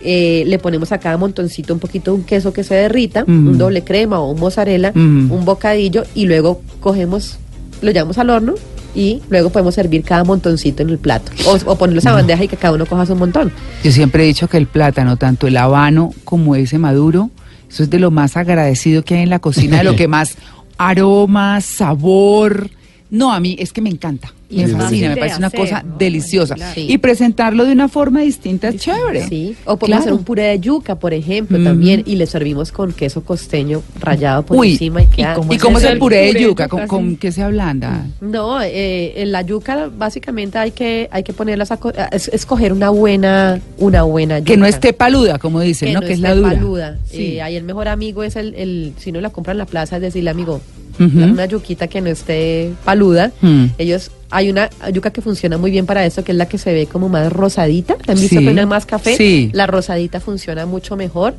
Eh, 0.00 0.44
le 0.46 0.58
ponemos 0.58 0.92
a 0.92 0.98
cada 0.98 1.16
montoncito 1.16 1.72
un 1.72 1.80
poquito 1.80 2.10
de 2.12 2.18
un 2.18 2.24
queso 2.24 2.52
que 2.52 2.62
se 2.64 2.74
derrita, 2.74 3.24
un 3.26 3.56
doble 3.58 3.82
crema 3.82 4.20
o 4.20 4.30
un 4.32 4.38
mozzarella, 4.38 4.90
Ujú. 4.90 5.00
un 5.34 5.44
bocadillo 5.44 6.04
y 6.14 6.26
luego 6.26 6.60
cogemos, 6.80 7.38
lo 7.80 7.90
llevamos 7.90 8.18
al 8.18 8.28
horno 8.30 8.54
y 8.94 9.20
luego 9.30 9.50
podemos 9.50 9.74
servir 9.74 10.02
cada 10.04 10.22
montoncito 10.24 10.82
en 10.82 10.90
el 10.90 10.98
plato 10.98 11.32
o, 11.46 11.58
o 11.72 11.76
ponerlos 11.76 12.04
a 12.06 12.12
bandeja 12.12 12.44
y 12.44 12.48
que 12.48 12.56
cada 12.56 12.74
uno 12.74 12.86
coja 12.86 13.06
su 13.06 13.16
montón. 13.16 13.50
Yo 13.82 13.90
siempre 13.90 14.22
he 14.24 14.26
dicho 14.26 14.48
que 14.48 14.58
el 14.58 14.66
plátano, 14.66 15.16
tanto 15.16 15.46
el 15.46 15.56
habano 15.56 16.12
como 16.24 16.54
ese 16.56 16.78
maduro, 16.78 17.30
eso 17.70 17.82
es 17.82 17.90
de 17.90 17.98
lo 17.98 18.10
más 18.10 18.36
agradecido 18.36 19.02
que 19.02 19.14
hay 19.16 19.22
en 19.22 19.30
la 19.30 19.38
cocina, 19.38 19.78
de 19.78 19.84
lo 19.84 19.96
que 19.96 20.08
más 20.08 20.36
aroma, 20.78 21.60
sabor. 21.62 22.70
No, 23.16 23.32
a 23.32 23.40
mí 23.40 23.56
es 23.58 23.72
que 23.72 23.80
me 23.80 23.90
encanta. 23.90 24.32
Y 24.48 24.58
me 24.58 24.62
es 24.64 24.72
fascina, 24.74 25.08
me 25.08 25.16
parece 25.16 25.38
una 25.38 25.48
hacer, 25.48 25.58
cosa 25.58 25.82
¿no? 25.82 25.96
deliciosa. 25.98 26.54
Claro. 26.54 26.72
Sí. 26.74 26.86
Y 26.88 26.98
presentarlo 26.98 27.64
de 27.64 27.72
una 27.72 27.88
forma 27.88 28.20
distinta 28.20 28.68
es 28.68 28.76
chévere. 28.76 29.26
Sí, 29.26 29.56
o 29.64 29.76
podemos 29.76 29.86
Claro. 29.86 30.00
hacer 30.02 30.12
un 30.12 30.22
puré 30.24 30.42
de 30.44 30.60
yuca, 30.60 30.94
por 30.94 31.12
ejemplo, 31.14 31.60
también, 31.64 32.04
y 32.06 32.14
le 32.14 32.26
servimos 32.26 32.70
con 32.70 32.92
queso 32.92 33.24
costeño 33.24 33.82
rallado 33.98 34.44
por 34.46 34.56
Uy, 34.58 34.72
encima 34.72 35.02
y 35.02 35.06
queda... 35.08 35.36
¿Y 35.50 35.58
cómo 35.58 35.78
es 35.78 35.84
el 35.84 35.98
puré 35.98 36.18
de 36.32 36.40
yuca? 36.42 36.66
yuca, 36.66 36.68
¿Con, 36.68 36.80
sí. 36.82 36.86
con 36.86 37.16
qué 37.16 37.32
se 37.32 37.42
ablanda? 37.42 38.06
No, 38.20 38.62
eh, 38.62 39.20
en 39.20 39.32
la 39.32 39.42
yuca 39.42 39.90
básicamente 39.96 40.58
hay 40.58 40.70
que 40.70 41.08
hay 41.10 41.24
que 41.24 41.32
ponerlas 41.32 41.72
a 41.72 41.78
co- 41.78 41.88
a- 41.96 42.04
es- 42.12 42.28
escoger 42.28 42.72
una 42.72 42.90
buena 42.90 43.60
una 43.78 44.04
buena 44.04 44.38
yuca. 44.38 44.52
Que 44.52 44.56
no 44.56 44.66
esté 44.66 44.92
paluda, 44.92 45.40
como 45.40 45.60
dicen, 45.60 45.88
que 45.88 45.94
¿no? 45.94 46.00
no 46.02 46.06
que 46.06 46.12
es 46.12 46.18
esté 46.18 46.28
la 46.28 46.34
dura. 46.36 46.50
paluda. 46.50 46.98
Sí. 47.10 47.34
Eh, 47.36 47.42
ahí 47.42 47.56
el 47.56 47.64
mejor 47.64 47.88
amigo 47.88 48.22
es 48.22 48.36
el, 48.36 48.54
el 48.54 48.92
si 48.98 49.10
no 49.10 49.20
la 49.20 49.30
compra 49.30 49.50
en 49.52 49.58
la 49.58 49.66
plaza 49.66 49.96
es 49.96 50.02
decirle 50.02 50.30
amigo 50.30 50.60
Una 50.98 51.46
yuquita 51.46 51.86
que 51.88 52.00
no 52.00 52.08
esté 52.08 52.72
paluda. 52.84 53.32
Mm. 53.42 53.66
Ellos 53.78 54.10
hay 54.30 54.50
una 54.50 54.70
yuca 54.92 55.10
que 55.10 55.20
funciona 55.20 55.56
muy 55.58 55.70
bien 55.70 55.86
para 55.86 56.04
eso 56.04 56.24
que 56.24 56.32
es 56.32 56.38
la 56.38 56.46
que 56.48 56.58
se 56.58 56.72
ve 56.72 56.86
como 56.86 57.08
más 57.08 57.32
rosadita. 57.32 57.96
¿Han 58.08 58.18
visto 58.20 58.38
Sí. 58.40 58.44
que 58.44 58.66
más 58.66 58.86
café? 58.86 59.16
Sí. 59.16 59.50
La 59.52 59.66
rosadita 59.66 60.20
funciona 60.20 60.66
mucho 60.66 60.96
mejor 60.96 61.34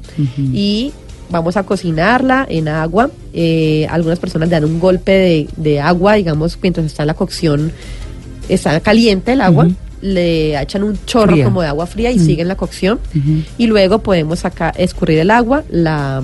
y 0.54 0.91
vamos 1.30 1.58
a 1.58 1.63
cocinarla 1.63 2.46
en 2.50 2.67
agua. 2.67 3.10
Eh, 3.34 3.86
algunas 3.89 4.20
personas 4.20 4.48
le 4.50 4.54
dan 4.56 4.65
un 4.65 4.80
golpe 4.80 5.12
de, 5.12 5.48
de 5.58 5.80
agua, 5.82 6.13
digamos, 6.13 6.58
mientras 6.62 6.86
está 6.86 7.04
en 7.04 7.08
la 7.08 7.13
cocción, 7.15 7.72
está 8.50 8.80
caliente 8.80 9.34
el 9.34 9.41
agua, 9.41 9.67
le 10.02 10.60
echan 10.62 10.84
un 10.84 10.98
chorro 11.06 11.32
Fría. 11.34 11.43
como 11.46 11.62
de 11.62 11.67
agua 11.67 11.86
fría 11.88 12.12
y 12.12 12.20
Mm. 12.20 12.26
siguen 12.26 12.48
la 12.48 12.56
cocción. 12.56 13.00
Y 13.58 13.67
luego 13.67 14.00
podemos 14.00 14.39
sacar, 14.39 14.74
escurrir 14.78 15.20
el 15.20 15.32
agua, 15.32 15.63
la, 15.70 16.22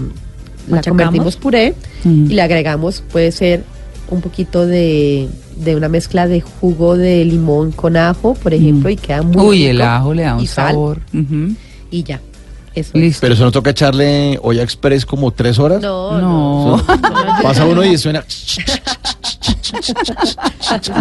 la 0.68 0.82
convertimos 0.82 1.36
puré 1.36 1.74
Mm. 2.04 2.32
y 2.32 2.34
le 2.34 2.42
agregamos, 2.42 3.02
puede 3.12 3.32
ser 3.32 3.64
un 4.10 4.22
poquito 4.22 4.66
de, 4.68 5.28
de 5.58 5.76
una 5.76 5.88
mezcla 5.90 6.28
de 6.28 6.42
jugo 6.42 6.98
de 6.98 7.24
limón 7.26 7.72
con 7.72 7.96
ajo, 7.98 8.34
por 8.34 8.54
ejemplo, 8.54 8.90
y 8.90 8.96
queda 8.98 9.22
muy 9.22 9.46
Uy, 9.46 9.58
rico. 9.60 9.70
el 9.72 9.82
ajo 9.82 10.14
le 10.14 10.24
da 10.24 10.36
un 10.36 10.42
Y 10.44 10.48
sal, 10.48 10.72
sabor. 10.74 11.00
Y 11.92 12.04
ya. 12.04 12.20
Eso. 12.76 12.92
Listo. 12.98 13.22
Pero 13.22 13.36
eso 13.36 13.44
no 13.46 13.52
toca 13.52 13.70
echarle 13.70 14.40
olla 14.42 14.64
express 14.64 15.06
como 15.06 15.30
tres 15.32 15.60
horas. 15.60 15.80
No, 15.82 16.20
No. 16.20 16.78
no. 16.78 16.84
Pasa 17.44 17.66
uno 17.66 17.84
y 17.86 17.98
suena. 17.98 18.26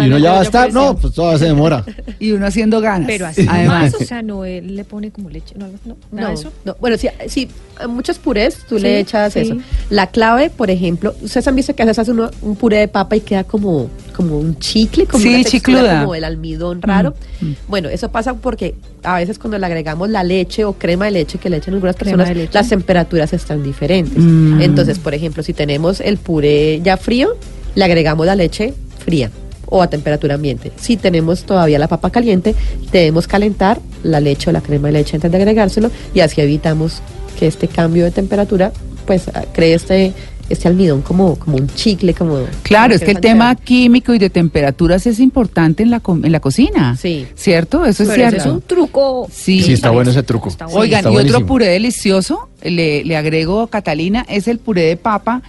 y 0.01 0.07
uno 0.07 0.17
ya 0.17 0.31
va 0.33 0.39
a 0.39 0.43
estar. 0.43 0.71
No, 0.73 0.95
pues 0.95 1.13
todavía 1.13 1.39
se 1.39 1.45
demora. 1.45 1.83
Y 2.19 2.31
uno 2.31 2.45
haciendo 2.45 2.81
ganas. 2.81 3.07
Pero 3.07 3.25
así 3.25 3.45
Además. 3.49 3.91
más, 3.93 4.01
o 4.01 4.05
sea, 4.05 4.21
no 4.21 4.45
él 4.45 4.75
le 4.75 4.83
pone 4.83 5.11
como 5.11 5.29
leche, 5.29 5.55
no, 5.57 5.67
no, 5.85 5.95
nada 6.11 6.29
No, 6.29 6.33
eso. 6.33 6.51
no. 6.65 6.75
Bueno, 6.79 6.97
sí, 6.97 7.07
sí, 7.27 7.47
muchos 7.89 8.17
purés 8.19 8.57
tú 8.67 8.77
Sí, 8.77 8.83
le 8.83 8.99
echas 8.99 9.33
sí. 9.33 9.39
eso. 9.39 9.57
La 9.89 10.07
clave, 10.07 10.49
por 10.49 10.69
ejemplo, 10.69 11.13
ustedes 11.21 11.47
han 11.47 11.55
visto 11.55 11.75
que 11.75 11.83
a 11.83 11.85
veces 11.85 11.99
hace 11.99 12.11
uno 12.11 12.29
un 12.41 12.55
puré 12.55 12.77
de 12.77 12.87
papa 12.87 13.15
y 13.15 13.21
queda 13.21 13.43
como, 13.43 13.89
como 14.15 14.37
un 14.39 14.57
chicle, 14.59 15.05
como 15.05 15.21
Sí, 15.23 15.29
una 15.29 15.37
textura 15.43 15.79
chicluda. 15.79 15.99
como 16.01 16.15
el 16.15 16.23
almidón 16.23 16.81
raro. 16.81 17.13
Mm, 17.41 17.45
mm. 17.47 17.55
Bueno, 17.67 17.89
eso 17.89 18.09
pasa 18.09 18.33
porque 18.35 18.75
a 19.03 19.15
veces 19.17 19.37
cuando 19.39 19.57
le 19.57 19.65
agregamos 19.65 20.09
la 20.09 20.23
leche 20.23 20.63
o 20.65 20.73
crema 20.73 21.05
de 21.05 21.11
leche 21.11 21.37
que 21.37 21.49
le 21.49 21.57
echan 21.57 21.73
algunas 21.73 21.95
Crema 21.95 22.23
personas, 22.23 22.53
las 22.53 22.69
temperaturas 22.69 23.33
están 23.33 23.63
diferentes. 23.63 24.17
Mm. 24.17 24.61
Entonces, 24.61 24.99
por 24.99 25.13
ejemplo, 25.13 25.43
si 25.43 25.53
tenemos 25.53 25.99
el 25.99 26.17
puré 26.17 26.81
ya 26.83 26.97
frío, 26.97 27.35
le 27.75 27.83
agregamos 27.83 28.25
la 28.25 28.35
leche 28.35 28.73
fría 28.99 29.31
o 29.65 29.81
a 29.81 29.87
temperatura 29.87 30.35
ambiente. 30.35 30.71
Si 30.79 30.97
tenemos 30.97 31.43
todavía 31.43 31.79
la 31.79 31.87
papa 31.87 32.11
caliente, 32.11 32.55
debemos 32.91 33.27
calentar 33.27 33.79
la 34.03 34.19
leche 34.19 34.49
o 34.49 34.53
la 34.53 34.61
crema 34.61 34.89
de 34.89 34.93
leche 34.93 35.15
antes 35.15 35.31
de 35.31 35.37
agregárselo 35.37 35.89
y 36.13 36.19
así 36.19 36.41
evitamos 36.41 37.01
que 37.39 37.47
este 37.47 37.67
cambio 37.67 38.03
de 38.03 38.11
temperatura 38.11 38.71
pues 39.05 39.27
ah, 39.33 39.43
cree 39.51 39.73
este 39.73 40.13
este 40.49 40.67
almidón 40.67 41.01
como, 41.01 41.37
como 41.37 41.57
un 41.57 41.67
chicle, 41.69 42.13
como... 42.13 42.39
Claro, 42.63 42.89
como 42.89 42.95
es 42.95 43.01
que 43.01 43.11
el 43.11 43.17
es 43.17 43.21
tema 43.21 43.55
químico 43.55 44.13
y 44.13 44.19
de 44.19 44.29
temperaturas 44.29 45.07
es 45.07 45.19
importante 45.19 45.83
en 45.83 45.89
la, 45.89 46.01
en 46.05 46.31
la 46.31 46.39
cocina. 46.39 46.97
Sí. 46.97 47.25
¿Cierto? 47.33 47.85
Eso 47.85 48.03
es 48.03 48.09
Pero 48.09 48.29
cierto. 48.29 48.37
es 48.37 48.45
un 48.45 48.61
truco. 48.61 49.27
Sí. 49.31 49.61
Sí, 49.63 49.73
está 49.73 49.89
bueno 49.89 50.11
ese 50.11 50.21
truco. 50.23 50.49
Bueno. 50.57 50.77
Oigan, 50.77 51.11
y 51.11 51.17
otro 51.17 51.45
puré 51.45 51.67
delicioso, 51.67 52.49
le, 52.61 53.03
le 53.03 53.17
agrego 53.17 53.67
Catalina, 53.67 54.25
es 54.27 54.47
el 54.47 54.59
puré 54.59 54.83
de 54.83 54.97
papa, 54.97 55.41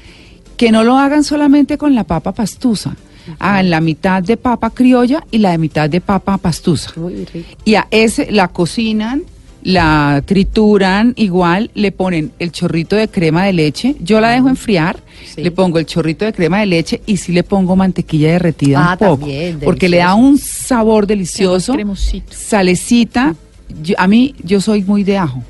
que 0.57 0.71
no 0.73 0.85
lo 0.85 0.97
hagan 0.99 1.25
solamente 1.25 1.77
con 1.79 1.95
la 1.95 2.05
papa 2.05 2.33
pastusa, 2.33 2.97
hagan 3.39 3.71
la 3.71 3.81
mitad 3.81 4.23
de 4.23 4.37
papa 4.37 4.71
criolla 4.71 5.25
y 5.31 5.39
la 5.39 5.51
de 5.53 5.59
mitad 5.59 5.89
de 5.91 6.01
papa 6.01 6.37
pastusa. 6.39 6.93
Muy 6.97 7.25
rico. 7.25 7.49
Y 7.65 7.75
a 7.75 7.87
ese 7.91 8.31
la 8.31 8.49
cocinan, 8.49 9.23
la 9.63 10.23
trituran 10.27 11.15
igual, 11.17 11.71
le 11.75 11.91
ponen 11.91 12.33
el 12.39 12.53
chorrito 12.53 12.97
de 12.97 13.09
crema 13.09 13.45
de 13.47 13.55
leche, 13.55 13.97
yo 14.01 14.21
la 14.21 14.29
dejo 14.31 14.49
enfriar, 14.51 14.99
Sí. 15.35 15.43
le 15.43 15.51
pongo 15.51 15.79
el 15.79 15.87
chorrito 15.87 16.27
de 16.27 16.35
crema 16.35 16.61
de 16.61 16.67
leche 16.67 17.01
y 17.07 17.17
sí 17.17 17.33
le 17.33 17.43
pongo 17.45 17.75
mantequilla 17.77 18.33
derretida 18.33 18.79
Ah, 18.91 18.93
un 18.93 18.99
poco, 18.99 19.19
también, 19.21 19.59
porque 19.65 19.89
le 19.89 19.97
da 19.99 20.15
un 20.15 20.37
sabor 20.37 21.07
delicioso, 21.07 21.75
salecita, 22.31 23.35
yo- 23.83 23.95
a 23.99 24.07
mí 24.07 24.35
yo 24.43 24.61
soy 24.61 24.83
muy 24.83 25.03
de 25.03 25.17
ajo. 25.19 25.43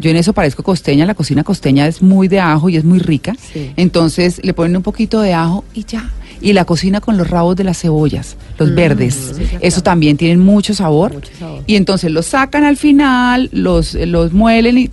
Yo 0.00 0.10
en 0.10 0.16
eso 0.16 0.32
parezco 0.32 0.62
costeña, 0.62 1.04
la 1.06 1.14
cocina 1.14 1.44
costeña 1.44 1.86
es 1.86 2.00
muy 2.02 2.26
de 2.26 2.40
ajo 2.40 2.68
y 2.68 2.76
es 2.76 2.84
muy 2.84 2.98
rica. 2.98 3.34
Sí. 3.52 3.70
Entonces 3.76 4.40
le 4.42 4.54
ponen 4.54 4.76
un 4.76 4.82
poquito 4.82 5.20
de 5.20 5.34
ajo 5.34 5.64
y 5.74 5.84
ya. 5.84 6.10
Y 6.42 6.54
la 6.54 6.64
cocina 6.64 7.02
con 7.02 7.18
los 7.18 7.28
rabos 7.28 7.54
de 7.54 7.64
las 7.64 7.78
cebollas, 7.78 8.36
los 8.58 8.70
Mm, 8.70 8.74
verdes. 8.74 9.32
sí, 9.36 9.42
Eso 9.60 9.82
también 9.82 10.16
tienen 10.16 10.40
mucho 10.40 10.72
sabor. 10.72 11.12
Mucho 11.12 11.30
sabor. 11.38 11.62
Y 11.66 11.76
entonces 11.76 12.10
los 12.10 12.24
sacan 12.24 12.64
al 12.64 12.78
final, 12.78 13.50
los, 13.52 13.92
los 13.92 14.32
muelen 14.32 14.78
y, 14.78 14.88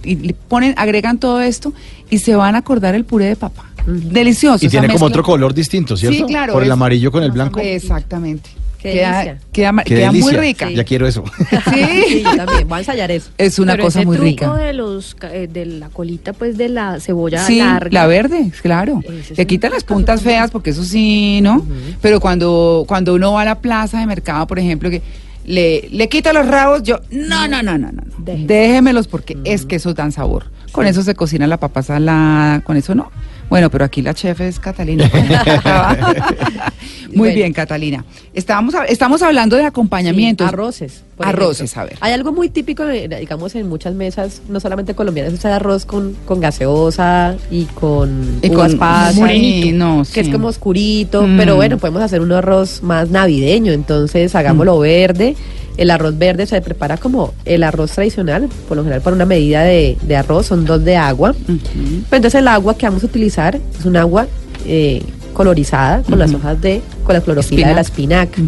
ponen, 0.49 0.73
agregan 0.77 1.19
todo 1.19 1.39
esto 1.41 1.71
y 2.09 2.17
se 2.17 2.35
van 2.35 2.55
a 2.55 2.57
acordar 2.57 2.95
el 2.95 3.05
puré 3.05 3.25
de 3.27 3.37
papa. 3.37 3.63
Delicioso. 3.85 4.65
Y 4.65 4.67
tiene 4.67 4.89
como 4.89 5.05
otro 5.05 5.23
color 5.23 5.53
distinto, 5.53 5.95
¿cierto? 5.95 6.17
Sí, 6.17 6.23
claro. 6.25 6.51
Por 6.51 6.63
el 6.63 6.67
es- 6.67 6.73
amarillo 6.73 7.13
con 7.13 7.23
el 7.23 7.31
blanco. 7.31 7.61
Exactamente. 7.61 8.49
Qué 8.91 8.97
queda 8.99 9.37
queda, 9.51 9.71
ma- 9.71 9.83
Qué 9.83 9.95
queda 9.95 10.11
muy 10.11 10.33
rica. 10.33 10.69
Ya 10.71 10.83
quiero 10.83 11.07
eso. 11.07 11.23
Sí, 11.49 11.85
Sí. 12.09 12.23
yo 12.23 12.35
también. 12.35 12.67
Voy 12.67 12.77
a 12.77 12.79
ensayar 12.79 13.11
eso. 13.11 13.29
Es 13.37 13.59
una 13.59 13.73
Pero 13.73 13.83
cosa 13.85 13.99
ese 13.99 14.05
muy 14.05 14.17
truco 14.17 14.29
rica. 14.29 14.53
de 14.55 14.73
los 14.73 15.15
eh, 15.31 15.47
de 15.51 15.65
la 15.65 15.89
colita 15.89 16.33
pues 16.33 16.57
de 16.57 16.69
la 16.69 16.99
cebolla 16.99 17.45
Sí, 17.45 17.59
larga. 17.59 17.89
la 17.91 18.07
verde, 18.07 18.51
claro. 18.61 19.01
Le 19.35 19.47
quitan 19.47 19.71
las 19.71 19.83
puntas 19.83 20.21
feas 20.21 20.51
porque 20.51 20.71
eso 20.71 20.83
sí, 20.83 21.39
¿no? 21.41 21.65
Pero 22.01 22.19
cuando, 22.19 22.85
cuando 22.87 23.13
uno 23.15 23.33
va 23.33 23.41
a 23.41 23.45
la 23.45 23.59
plaza 23.59 23.99
de 23.99 24.05
mercado, 24.05 24.47
por 24.47 24.59
ejemplo, 24.59 24.89
que 24.89 25.01
le, 25.45 25.87
le 25.91 26.09
quita 26.09 26.33
los 26.33 26.45
rabos, 26.45 26.83
yo, 26.83 26.99
no, 27.09 27.47
no, 27.47 27.63
no, 27.63 27.77
no, 27.77 27.91
no. 27.91 28.01
no. 28.05 28.13
Déjeme. 28.17 28.45
Déjemelos 28.47 29.07
porque 29.07 29.37
es 29.45 29.65
que 29.65 29.77
eso 29.77 29.93
dan 29.93 30.11
sabor. 30.11 30.51
Con 30.73 30.85
eso 30.85 31.01
se 31.01 31.15
cocina 31.15 31.47
la 31.47 31.57
papa 31.57 31.81
salada, 31.81 32.59
con 32.61 32.75
eso 32.75 32.93
no. 32.93 33.09
Bueno, 33.49 33.69
pero 33.71 33.85
aquí 33.85 34.01
la 34.01 34.13
chef 34.13 34.41
es 34.41 34.59
Catalina. 34.59 35.09
Muy 37.17 37.29
Bueno. 37.29 37.35
bien, 37.35 37.53
Catalina. 37.53 38.05
Estábamos, 38.33 38.75
estamos 38.87 39.21
hablando 39.21 39.55
de 39.57 39.65
acompañamientos. 39.65 40.47
Sí, 40.47 40.53
arroces. 40.53 41.03
por 41.17 41.25
Arroces, 41.27 41.71
ejemplo. 41.71 41.81
a 41.81 41.85
ver. 41.85 41.97
Hay 42.01 42.13
algo 42.13 42.31
muy 42.31 42.49
típico, 42.49 42.85
digamos, 42.85 43.55
en 43.55 43.67
muchas 43.67 43.95
mesas, 43.95 44.41
no 44.49 44.59
solamente 44.59 44.93
colombianas, 44.93 45.33
es 45.33 45.43
el 45.45 45.51
arroz 45.51 45.85
con, 45.85 46.15
con 46.25 46.39
gaseosa 46.39 47.35
y 47.49 47.65
con 47.65 48.39
Y 48.43 48.51
uvas 48.51 48.69
con 48.71 48.79
pasas, 48.79 49.15
morenito. 49.15 49.77
no, 49.77 50.03
que 50.13 50.19
es 50.21 50.29
como 50.29 50.47
oscurito, 50.47 51.23
Mm. 51.25 51.37
pero 51.37 51.55
bueno, 51.55 51.77
podemos 51.79 52.01
hacer 52.03 52.21
un 52.21 52.31
arroz 52.31 52.83
más 52.83 53.09
navideño, 53.09 53.71
entonces 53.71 54.33
Mm. 54.33 54.37
hagámoslo 54.37 54.77
verde. 54.79 55.35
El 55.77 55.91
arroz 55.91 56.17
verde 56.17 56.45
se 56.47 56.59
prepara 56.61 56.97
como 56.97 57.33
el 57.45 57.63
arroz 57.63 57.91
tradicional, 57.91 58.47
por 58.67 58.77
lo 58.77 58.83
general 58.83 59.01
para 59.01 59.15
una 59.15 59.25
medida 59.25 59.63
de, 59.63 59.95
de 60.01 60.15
arroz, 60.15 60.47
son 60.47 60.65
dos 60.65 60.83
de 60.83 60.97
agua. 60.97 61.35
Pero 61.45 62.15
entonces 62.17 62.35
el 62.35 62.47
agua 62.47 62.75
que 62.77 62.85
vamos 62.87 63.03
a 63.03 63.05
utilizar 63.07 63.59
es 63.79 63.85
un 63.85 63.95
agua 63.97 64.27
eh, 64.65 65.01
colorizada 65.37 66.01
con 66.01 66.17
las 66.17 66.33
hojas 66.33 66.59
de, 66.59 66.81
con 67.03 67.13
la 67.13 67.21
clorofila 67.21 67.67
de 67.67 67.75
la 67.75 67.81
espinaca. 67.81 68.41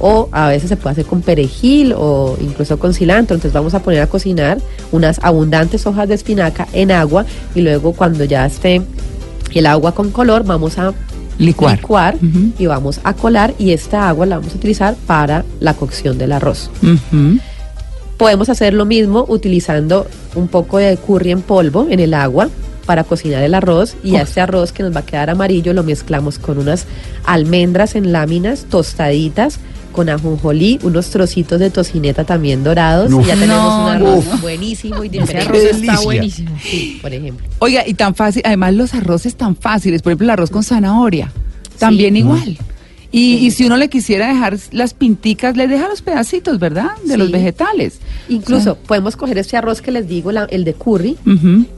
O 0.00 0.28
a 0.32 0.48
veces 0.48 0.68
se 0.68 0.76
puede 0.76 0.94
hacer 0.94 1.06
con 1.06 1.22
perejil 1.22 1.94
o 1.96 2.36
incluso 2.40 2.76
con 2.76 2.92
cilantro. 2.92 3.36
Entonces 3.36 3.52
vamos 3.52 3.72
a 3.72 3.78
poner 3.78 4.00
a 4.00 4.08
cocinar 4.08 4.58
unas 4.90 5.20
abundantes 5.22 5.86
hojas 5.86 6.08
de 6.08 6.16
espinaca 6.16 6.66
en 6.72 6.90
agua 6.90 7.24
y 7.54 7.60
luego 7.60 7.92
cuando 7.92 8.24
ya 8.24 8.44
esté 8.46 8.82
el 9.54 9.66
agua 9.66 9.94
con 9.94 10.10
color 10.10 10.44
vamos 10.44 10.76
a 10.78 10.92
Licuar. 11.38 12.16
y 12.58 12.66
vamos 12.66 13.00
a 13.04 13.14
colar 13.14 13.54
y 13.58 13.70
esta 13.70 14.08
agua 14.08 14.26
la 14.26 14.38
vamos 14.38 14.54
a 14.54 14.56
utilizar 14.56 14.96
para 15.06 15.44
la 15.60 15.74
cocción 15.74 16.18
del 16.18 16.32
arroz. 16.32 16.68
Podemos 18.16 18.48
hacer 18.48 18.74
lo 18.74 18.84
mismo 18.84 19.24
utilizando 19.28 20.06
un 20.34 20.48
poco 20.48 20.78
de 20.78 20.96
curry 20.96 21.30
en 21.30 21.42
polvo 21.42 21.86
en 21.88 22.00
el 22.00 22.14
agua 22.14 22.48
para 22.84 23.04
cocinar 23.04 23.42
el 23.42 23.54
arroz 23.54 23.96
y 24.04 24.16
a 24.16 24.22
este 24.22 24.40
arroz 24.40 24.72
que 24.72 24.82
nos 24.82 24.94
va 24.94 25.00
a 25.00 25.06
quedar 25.06 25.30
amarillo 25.30 25.72
lo 25.72 25.82
mezclamos 25.82 26.38
con 26.38 26.58
unas 26.58 26.86
almendras 27.24 27.94
en 27.94 28.12
láminas 28.12 28.66
tostaditas 28.70 29.58
con 29.92 30.08
ajonjolí, 30.08 30.80
unos 30.82 31.10
trocitos 31.10 31.60
de 31.60 31.70
tocineta 31.70 32.24
también 32.24 32.64
dorados 32.64 33.12
Uf. 33.12 33.24
y 33.24 33.28
ya 33.28 33.34
tenemos 33.36 33.62
No, 33.64 33.84
un 33.84 33.88
arroz 33.90 34.40
buenísimo 34.40 35.04
y 35.04 35.06
Ese 35.06 35.18
diferente. 35.20 35.48
arroz 35.48 35.62
delicia. 35.62 35.92
está 35.92 36.04
buenísimo. 36.04 36.58
Sí, 36.62 36.98
por 37.00 37.12
ejemplo. 37.14 37.46
Oiga, 37.60 37.86
y 37.86 37.94
tan 37.94 38.14
fácil, 38.16 38.42
además 38.44 38.74
los 38.74 38.92
arroces 38.94 39.36
tan 39.36 39.54
fáciles, 39.54 40.02
por 40.02 40.10
ejemplo 40.10 40.24
el 40.24 40.30
arroz 40.30 40.50
con 40.50 40.64
zanahoria, 40.64 41.30
también 41.78 42.14
Sí. 42.14 42.20
igual. 42.20 42.58
Y, 43.16 43.34
y 43.46 43.50
si 43.52 43.64
uno 43.64 43.76
le 43.76 43.88
quisiera 43.88 44.26
dejar 44.26 44.58
las 44.72 44.92
pinticas, 44.92 45.56
le 45.56 45.68
deja 45.68 45.86
los 45.88 46.02
pedacitos, 46.02 46.58
¿verdad? 46.58 46.90
De 47.04 47.16
los 47.16 47.30
vegetales. 47.30 48.00
Incluso 48.28 48.74
podemos 48.76 49.14
coger 49.14 49.38
este 49.38 49.56
arroz 49.56 49.80
que 49.80 49.92
les 49.92 50.08
digo, 50.08 50.32
la- 50.32 50.46
el 50.50 50.64
de 50.64 50.74
curry, 50.74 51.16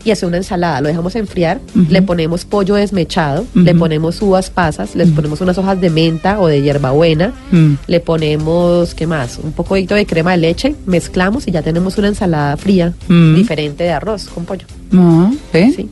y 0.03 0.11
hacer 0.11 0.29
una 0.29 0.39
ensalada. 0.39 0.81
Lo 0.81 0.89
dejamos 0.89 1.15
enfriar, 1.15 1.61
le 1.91 2.01
ponemos 2.01 2.47
pollo 2.47 2.75
desmechado, 2.77 3.45
le 3.55 3.75
ponemos 3.75 4.23
uvas 4.23 4.49
pasas, 4.49 4.95
le 4.95 5.05
ponemos 5.07 5.41
unas 5.43 5.59
hojas 5.59 5.79
de 5.79 5.91
menta 5.91 6.41
o 6.41 6.47
de 6.47 6.63
hierbabuena, 6.63 7.33
le 7.87 8.01
ponemos, 8.01 8.95
¿qué 8.95 9.07
más? 9.07 9.39
Un 9.43 9.53
poquito 9.53 9.95
de 9.95 10.07
crema 10.07 10.31
de 10.31 10.39
leche, 10.39 10.75
mezclamos 10.87 11.47
y 11.47 11.51
ya 11.51 11.61
tenemos 11.61 11.99
una 11.99 12.09
ensalada 12.09 12.57
fría 12.57 12.95
diferente 13.37 13.85
de 13.85 13.91
arroz 13.91 14.25
con 14.35 14.47
pollo. 14.47 14.67
¿ve? 15.53 15.73
Sí, 15.77 15.89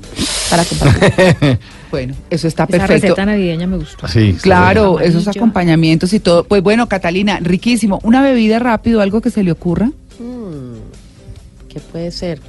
para 0.49 0.65
compartir. 0.65 1.59
Bueno, 1.95 2.15
eso 2.29 2.49
está 2.49 2.65
Esa 2.65 2.71
perfecto. 2.73 3.03
receta 3.03 3.25
navideña 3.25 3.69
me 3.69 3.77
gustó. 3.77 4.09
Sí, 4.09 4.37
Claro, 4.43 4.99
esos 4.99 5.29
acompañamientos 5.29 6.13
y 6.13 6.19
todo. 6.19 6.43
Pues 6.43 6.61
bueno, 6.61 6.89
Catalina, 6.89 7.39
riquísimo. 7.41 8.01
Una 8.03 8.21
bebida 8.21 8.59
rápido, 8.59 9.01
algo 9.01 9.21
que 9.21 9.31
se 9.31 9.45
le 9.45 9.53
ocurra. 9.53 9.87
Mm, 10.19 11.69
¿Qué 11.69 11.79
puede 11.79 12.11
ser? 12.11 12.41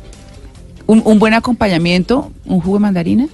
Un, 0.88 1.03
un 1.05 1.19
buen 1.19 1.36
acompañamiento, 1.36 2.31
un 2.45 2.60
jugo 2.60 2.77
de 2.77 2.81
mandarina. 2.81 3.27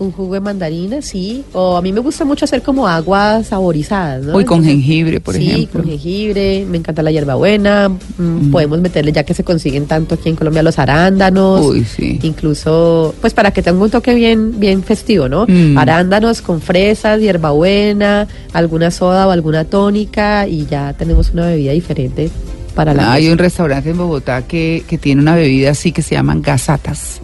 Un 0.00 0.12
jugo 0.12 0.34
de 0.34 0.40
mandarina, 0.40 1.02
sí. 1.02 1.42
O 1.52 1.76
a 1.76 1.82
mí 1.82 1.92
me 1.92 1.98
gusta 1.98 2.24
mucho 2.24 2.44
hacer 2.44 2.62
como 2.62 2.86
aguas 2.86 3.48
saborizadas, 3.48 4.22
¿no? 4.24 4.36
Uy, 4.36 4.44
con 4.44 4.62
jengibre, 4.62 5.20
por 5.20 5.34
sí, 5.34 5.50
ejemplo. 5.50 5.80
con 5.80 5.90
jengibre, 5.90 6.64
me 6.70 6.78
encanta 6.78 7.02
la 7.02 7.10
hierbabuena. 7.10 7.88
mm, 7.88 8.50
Podemos 8.52 8.78
meterle, 8.80 9.10
ya 9.10 9.24
que 9.24 9.34
se 9.34 9.42
consiguen 9.42 9.86
tanto 9.86 10.14
aquí 10.14 10.28
en 10.28 10.36
Colombia, 10.36 10.62
los 10.62 10.78
arándanos. 10.78 11.66
Uy, 11.66 11.84
sí. 11.84 12.20
Incluso, 12.22 13.12
pues 13.20 13.34
para 13.34 13.50
que 13.50 13.60
tenga 13.60 13.82
un 13.82 13.90
toque 13.90 14.14
bien, 14.14 14.60
bien 14.60 14.84
festivo, 14.84 15.28
¿no? 15.28 15.46
Mm. 15.48 15.76
Arándanos 15.76 16.42
con 16.42 16.60
fresas, 16.60 17.20
hierbabuena, 17.20 18.28
alguna 18.52 18.92
soda 18.92 19.26
o 19.26 19.30
alguna 19.32 19.64
tónica 19.64 20.46
y 20.46 20.64
ya 20.66 20.92
tenemos 20.92 21.30
una 21.32 21.46
bebida 21.46 21.72
diferente 21.72 22.30
para 22.76 22.94
la 22.94 23.12
Hay 23.12 23.22
mesa. 23.22 23.32
un 23.32 23.38
restaurante 23.38 23.90
en 23.90 23.98
Bogotá 23.98 24.42
que, 24.42 24.84
que 24.86 24.96
tiene 24.96 25.20
una 25.22 25.34
bebida 25.34 25.70
así 25.72 25.90
que 25.90 26.02
se 26.02 26.14
llaman 26.14 26.40
gasatas, 26.40 27.20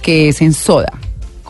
que 0.00 0.28
es 0.28 0.40
en 0.40 0.52
soda, 0.52 0.92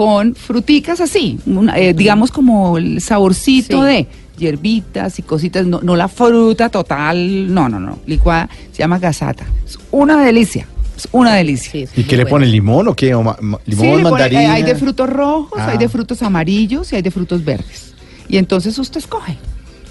con 0.05 0.35
fruticas 0.35 1.01
así, 1.01 1.39
una- 1.47 1.79
eh, 1.79 1.95
digamos 1.95 2.31
como 2.31 2.77
el 2.79 3.01
saborcito 3.01 3.83
Sí. 3.87 3.87
de 3.93 4.07
hierbitas 4.39 5.19
y 5.19 5.23
cositas, 5.23 5.67
no, 5.67 5.81
no 5.83 5.95
la 5.97 6.09
fruta 6.09 6.69
total, 6.69 7.53
no, 7.53 7.69
no, 7.69 7.79
no, 7.79 7.99
licuada, 8.07 8.49
se 8.73 8.79
llama 8.79 8.99
gasata. 8.99 9.45
Es 9.65 9.79
una 9.91 10.23
delicia, 10.25 10.67
es 10.97 11.09
una 11.13 11.35
delicia. 11.35 11.87
Sí, 11.87 12.01
¿Y 12.01 12.05
qué 12.05 12.17
le 12.17 12.25
bueno. 12.25 12.31
pone? 12.37 12.47
¿Limón 12.47 12.89
o 12.89 12.95
qué? 12.95 13.15
¿O 13.15 13.23
ma- 13.23 13.37
ma- 13.41 13.59
Sí, 13.65 13.71
¿Limón, 13.77 14.03
pone- 14.03 14.27
eh, 14.27 14.47
hay 14.47 14.63
de 14.65 14.75
frutos 14.75 15.09
rojos, 15.09 15.59
Ah. 15.61 15.69
hay 15.71 15.79
de 15.79 15.89
frutos 15.89 16.23
amarillos 16.23 16.93
y 16.93 16.97
hay 16.97 17.03
de 17.03 17.11
frutos 17.11 17.45
verdes. 17.45 17.95
Y 18.29 18.37
entonces 18.39 18.77
usted 18.79 18.99
escoge. 18.99 19.37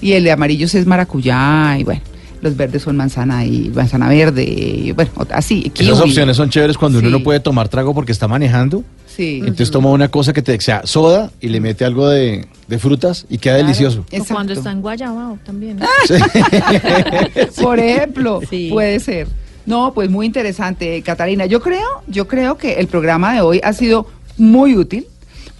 Y 0.01 0.13
el 0.13 0.23
de 0.23 0.31
amarillos 0.31 0.73
es 0.75 0.85
maracuyá 0.85 1.77
y 1.79 1.83
bueno, 1.83 2.01
los 2.41 2.57
verdes 2.57 2.81
son 2.81 2.97
manzana 2.97 3.45
y 3.45 3.69
manzana 3.73 4.09
verde 4.09 4.43
y 4.43 4.91
bueno, 4.93 5.11
así. 5.31 5.71
Esas 5.77 5.99
opciones 6.01 6.35
son 6.37 6.49
chéveres 6.49 6.75
cuando 6.77 6.97
uno 6.99 7.09
no 7.11 7.21
puede 7.21 7.39
tomar 7.39 7.69
trago 7.69 7.93
porque 7.93 8.11
está 8.11 8.27
manejando. 8.27 8.83
Sí. 9.15 9.39
Entonces 9.39 9.71
toma 9.71 9.89
una 9.89 10.07
cosa 10.09 10.31
que 10.33 10.41
te 10.41 10.59
sea 10.61 10.81
soda 10.85 11.31
y 11.41 11.49
le 11.49 11.59
mete 11.59 11.83
algo 11.85 12.07
de, 12.09 12.47
de 12.67 12.79
frutas 12.79 13.25
y 13.29 13.37
queda 13.37 13.55
Claro. 13.55 13.67
delicioso. 13.67 13.99
O 13.99 14.03
cuando 14.25 14.53
Exacto. 14.53 14.53
está 14.53 14.71
en 14.71 14.81
Guayabao 14.81 15.37
también. 15.45 15.79
Por 17.61 17.79
ejemplo, 17.79 18.39
Sí. 18.49 18.69
puede 18.71 18.99
ser. 18.99 19.27
No, 19.65 19.93
pues 19.93 20.09
muy 20.09 20.25
interesante, 20.25 21.01
Catalina. 21.03 21.45
Yo 21.45 21.61
creo, 21.61 21.87
yo 22.07 22.27
creo 22.27 22.57
que 22.57 22.73
el 22.73 22.87
programa 22.87 23.33
de 23.33 23.41
hoy 23.41 23.61
ha 23.63 23.73
sido 23.73 24.07
muy 24.37 24.75
útil 24.75 25.05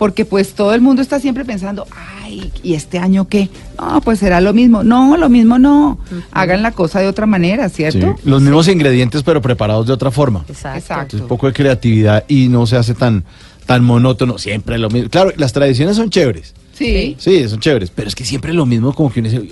porque 0.02 0.26
pues 0.26 0.54
todo 0.54 0.74
el 0.74 0.82
mundo 0.82 1.04
está 1.04 1.20
siempre 1.20 1.46
pensando, 1.46 1.86
ay, 2.24 2.52
¿y 2.64 2.74
este 2.74 2.98
año 2.98 3.28
qué? 3.28 3.50
No, 3.78 4.02
pues 4.02 4.18
será 4.18 4.42
lo 4.42 4.52
mismo. 4.52 4.84
No, 4.84 5.16
lo 5.16 5.30
mismo 5.30 5.60
no. 5.60 6.00
Hagan 6.32 6.64
la 6.64 6.72
cosa 6.72 7.02
de 7.02 7.08
otra 7.08 7.28
manera, 7.28 7.70
Sí, 7.70 7.84
¿cierto? 7.88 8.16
Los 8.24 8.42
mismos 8.42 8.68
ingredientes 8.68 9.22
pero 9.22 9.44
preparados 9.44 9.86
de 9.86 9.94
otra 9.94 10.10
forma. 10.10 10.44
Exacto. 10.48 10.80
Exacto. 10.80 11.02
Entonces, 11.04 11.22
un 11.22 11.28
poco 11.28 11.46
de 11.46 11.54
creatividad 11.54 12.26
y 12.28 12.48
no 12.48 12.66
se 12.66 12.78
hace 12.78 12.96
tan, 12.96 13.22
tan 13.22 13.26
tan 13.68 13.84
monótono, 13.84 14.40
siempre 14.40 14.80
lo 14.80 14.90
mismo. 14.90 15.08
Claro, 15.12 15.34
las 15.38 15.54
tradiciones 15.54 15.98
son 15.98 16.10
chéveres. 16.10 16.56
Sí. 16.74 17.16
Sí, 17.20 17.48
son 17.48 17.60
chéveres, 17.60 17.92
pero 17.94 18.08
es 18.08 18.16
que 18.16 18.26
siempre 18.26 18.54
lo 18.54 18.66
mismo, 18.66 18.96
como 18.96 19.12
que 19.14 19.20
uno 19.20 19.30
dice, 19.30 19.48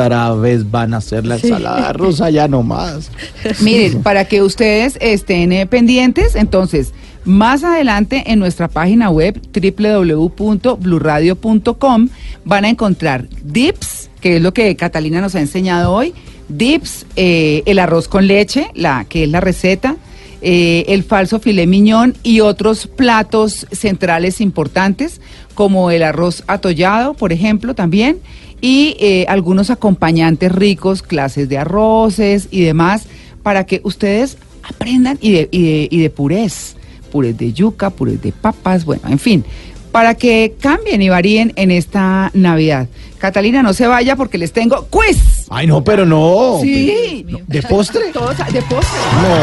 otra 0.00 0.32
vez 0.34 0.70
van 0.70 0.94
a 0.94 0.98
hacer 0.98 1.26
la 1.26 1.34
ensalada 1.36 1.92
rusa 1.92 2.30
ya 2.30 2.46
nomás. 2.48 3.10
Miren, 3.60 4.02
para 4.02 4.24
que 4.24 4.42
ustedes 4.42 4.96
estén 5.00 5.52
eh, 5.52 5.66
pendientes, 5.66 6.34
entonces, 6.36 6.92
más 7.24 7.64
adelante 7.64 8.22
en 8.26 8.38
nuestra 8.38 8.68
página 8.68 9.10
web 9.10 9.40
www.bluradio.com 9.52 12.08
van 12.44 12.64
a 12.64 12.70
encontrar 12.70 13.28
dips, 13.42 14.10
que 14.20 14.36
es 14.36 14.42
lo 14.42 14.54
que 14.54 14.76
Catalina 14.76 15.20
nos 15.20 15.34
ha 15.34 15.40
enseñado 15.40 15.92
hoy, 15.92 16.14
dips, 16.48 17.04
eh, 17.16 17.64
el 17.66 17.78
arroz 17.78 18.08
con 18.08 18.26
leche, 18.26 18.68
la 18.74 19.04
que 19.04 19.24
es 19.24 19.30
la 19.30 19.40
receta, 19.40 19.96
eh, 20.42 20.84
el 20.88 21.04
falso 21.04 21.38
filé 21.38 21.66
miñón 21.66 22.16
y 22.22 22.40
otros 22.40 22.86
platos 22.86 23.66
centrales 23.72 24.40
importantes, 24.40 25.20
como 25.54 25.90
el 25.90 26.02
arroz 26.02 26.44
atollado, 26.46 27.12
por 27.12 27.30
ejemplo, 27.32 27.74
también, 27.74 28.20
y 28.60 28.96
eh, 29.00 29.26
algunos 29.28 29.70
acompañantes 29.70 30.52
ricos, 30.52 31.02
clases 31.02 31.48
de 31.48 31.58
arroces 31.58 32.48
y 32.50 32.62
demás, 32.62 33.06
para 33.42 33.64
que 33.64 33.80
ustedes 33.84 34.36
aprendan 34.62 35.18
y 35.20 35.32
de, 35.32 35.48
y 35.50 35.62
de, 35.62 35.88
y 35.90 36.00
de 36.00 36.10
purés, 36.10 36.76
purés 37.10 37.36
de 37.38 37.52
yuca, 37.52 37.90
purés 37.90 38.20
de 38.22 38.32
papas, 38.32 38.84
bueno, 38.84 39.02
en 39.08 39.18
fin, 39.18 39.44
para 39.92 40.14
que 40.14 40.54
cambien 40.60 41.02
y 41.02 41.08
varíen 41.08 41.52
en 41.56 41.70
esta 41.70 42.30
Navidad. 42.34 42.88
Catalina, 43.18 43.62
no 43.62 43.72
se 43.72 43.86
vaya 43.86 44.16
porque 44.16 44.38
les 44.38 44.52
tengo 44.52 44.86
quiz. 44.86 45.46
Ay, 45.50 45.66
no, 45.66 45.84
pero 45.84 46.06
no. 46.06 46.58
Sí. 46.62 47.26
No, 47.28 47.40
¿De 47.46 47.62
postre? 47.62 48.00
Todos 48.12 48.38
de 48.38 48.62
postre. 48.62 49.00
No. 49.22 49.36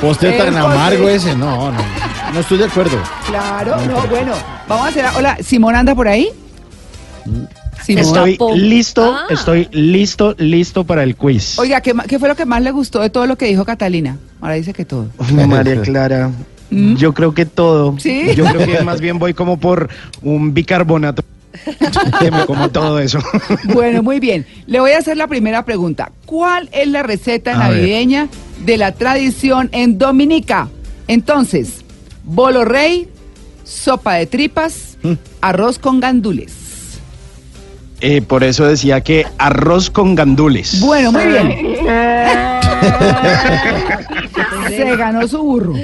Postre 0.00 0.32
tan 0.32 0.54
postre. 0.54 0.60
amargo 0.60 1.08
ese, 1.08 1.36
no, 1.36 1.70
no. 1.70 1.78
No 2.32 2.40
estoy 2.40 2.58
de 2.58 2.64
acuerdo. 2.64 2.96
Claro, 3.26 3.76
no, 3.86 4.06
bueno, 4.08 4.32
vamos 4.66 4.86
a 4.86 4.88
hacer. 4.88 5.04
Hola, 5.16 5.36
Simón 5.42 5.76
anda 5.76 5.94
por 5.94 6.08
ahí. 6.08 6.30
Estoy 7.88 8.38
listo, 8.56 9.12
Ah. 9.14 9.26
estoy 9.30 9.68
listo, 9.72 10.34
listo 10.38 10.84
para 10.84 11.02
el 11.02 11.16
quiz. 11.16 11.58
Oiga, 11.58 11.80
¿qué, 11.80 11.94
qué 12.06 12.18
fue 12.18 12.28
lo 12.28 12.36
que 12.36 12.46
más 12.46 12.62
le 12.62 12.70
gustó 12.70 13.00
de 13.00 13.10
todo 13.10 13.26
lo 13.26 13.36
que 13.36 13.46
dijo 13.46 13.64
Catalina? 13.64 14.18
Ahora 14.40 14.54
dice 14.54 14.72
que 14.72 14.84
todo. 14.84 15.08
María 15.48 15.80
Clara, 15.82 16.30
¿Mm? 16.70 16.94
yo 16.96 17.12
creo 17.12 17.34
que 17.34 17.44
todo. 17.46 17.96
¿Sí? 17.98 18.26
Yo 18.36 18.44
creo 18.44 18.66
que 18.66 18.82
más 18.84 19.00
bien 19.00 19.18
voy 19.18 19.34
como 19.34 19.58
por 19.58 19.88
un 20.22 20.54
bicarbonato. 20.54 21.24
como 22.46 22.70
todo 22.70 22.98
eso. 22.98 23.18
Bueno, 23.74 24.02
muy 24.02 24.20
bien. 24.20 24.46
Le 24.66 24.80
voy 24.80 24.92
a 24.92 24.98
hacer 24.98 25.16
la 25.16 25.26
primera 25.26 25.64
pregunta. 25.64 26.10
¿Cuál 26.24 26.68
es 26.72 26.88
la 26.88 27.02
receta 27.02 27.52
A 27.52 27.68
ver. 27.68 27.78
navideña 27.78 28.28
de 28.64 28.76
la 28.78 28.92
tradición 28.92 29.68
en 29.72 29.98
Dominica? 29.98 30.68
Entonces, 31.08 31.84
bolo 32.24 32.64
rey, 32.64 33.08
sopa 33.64 34.14
de 34.14 34.26
tripas, 34.26 34.96
Mm. 35.02 35.12
arroz 35.40 35.78
con 35.80 35.98
gandules. 36.00 36.52
Eh, 38.04 38.20
por 38.20 38.42
eso 38.42 38.66
decía 38.66 39.00
que 39.00 39.24
arroz 39.38 39.88
con 39.88 40.16
gandules. 40.16 40.80
Bueno, 40.80 41.12
muy 41.12 41.24
bien. 41.24 41.48
Se 44.68 44.96
ganó 44.96 45.28
su 45.28 45.38
burro. 45.38 45.74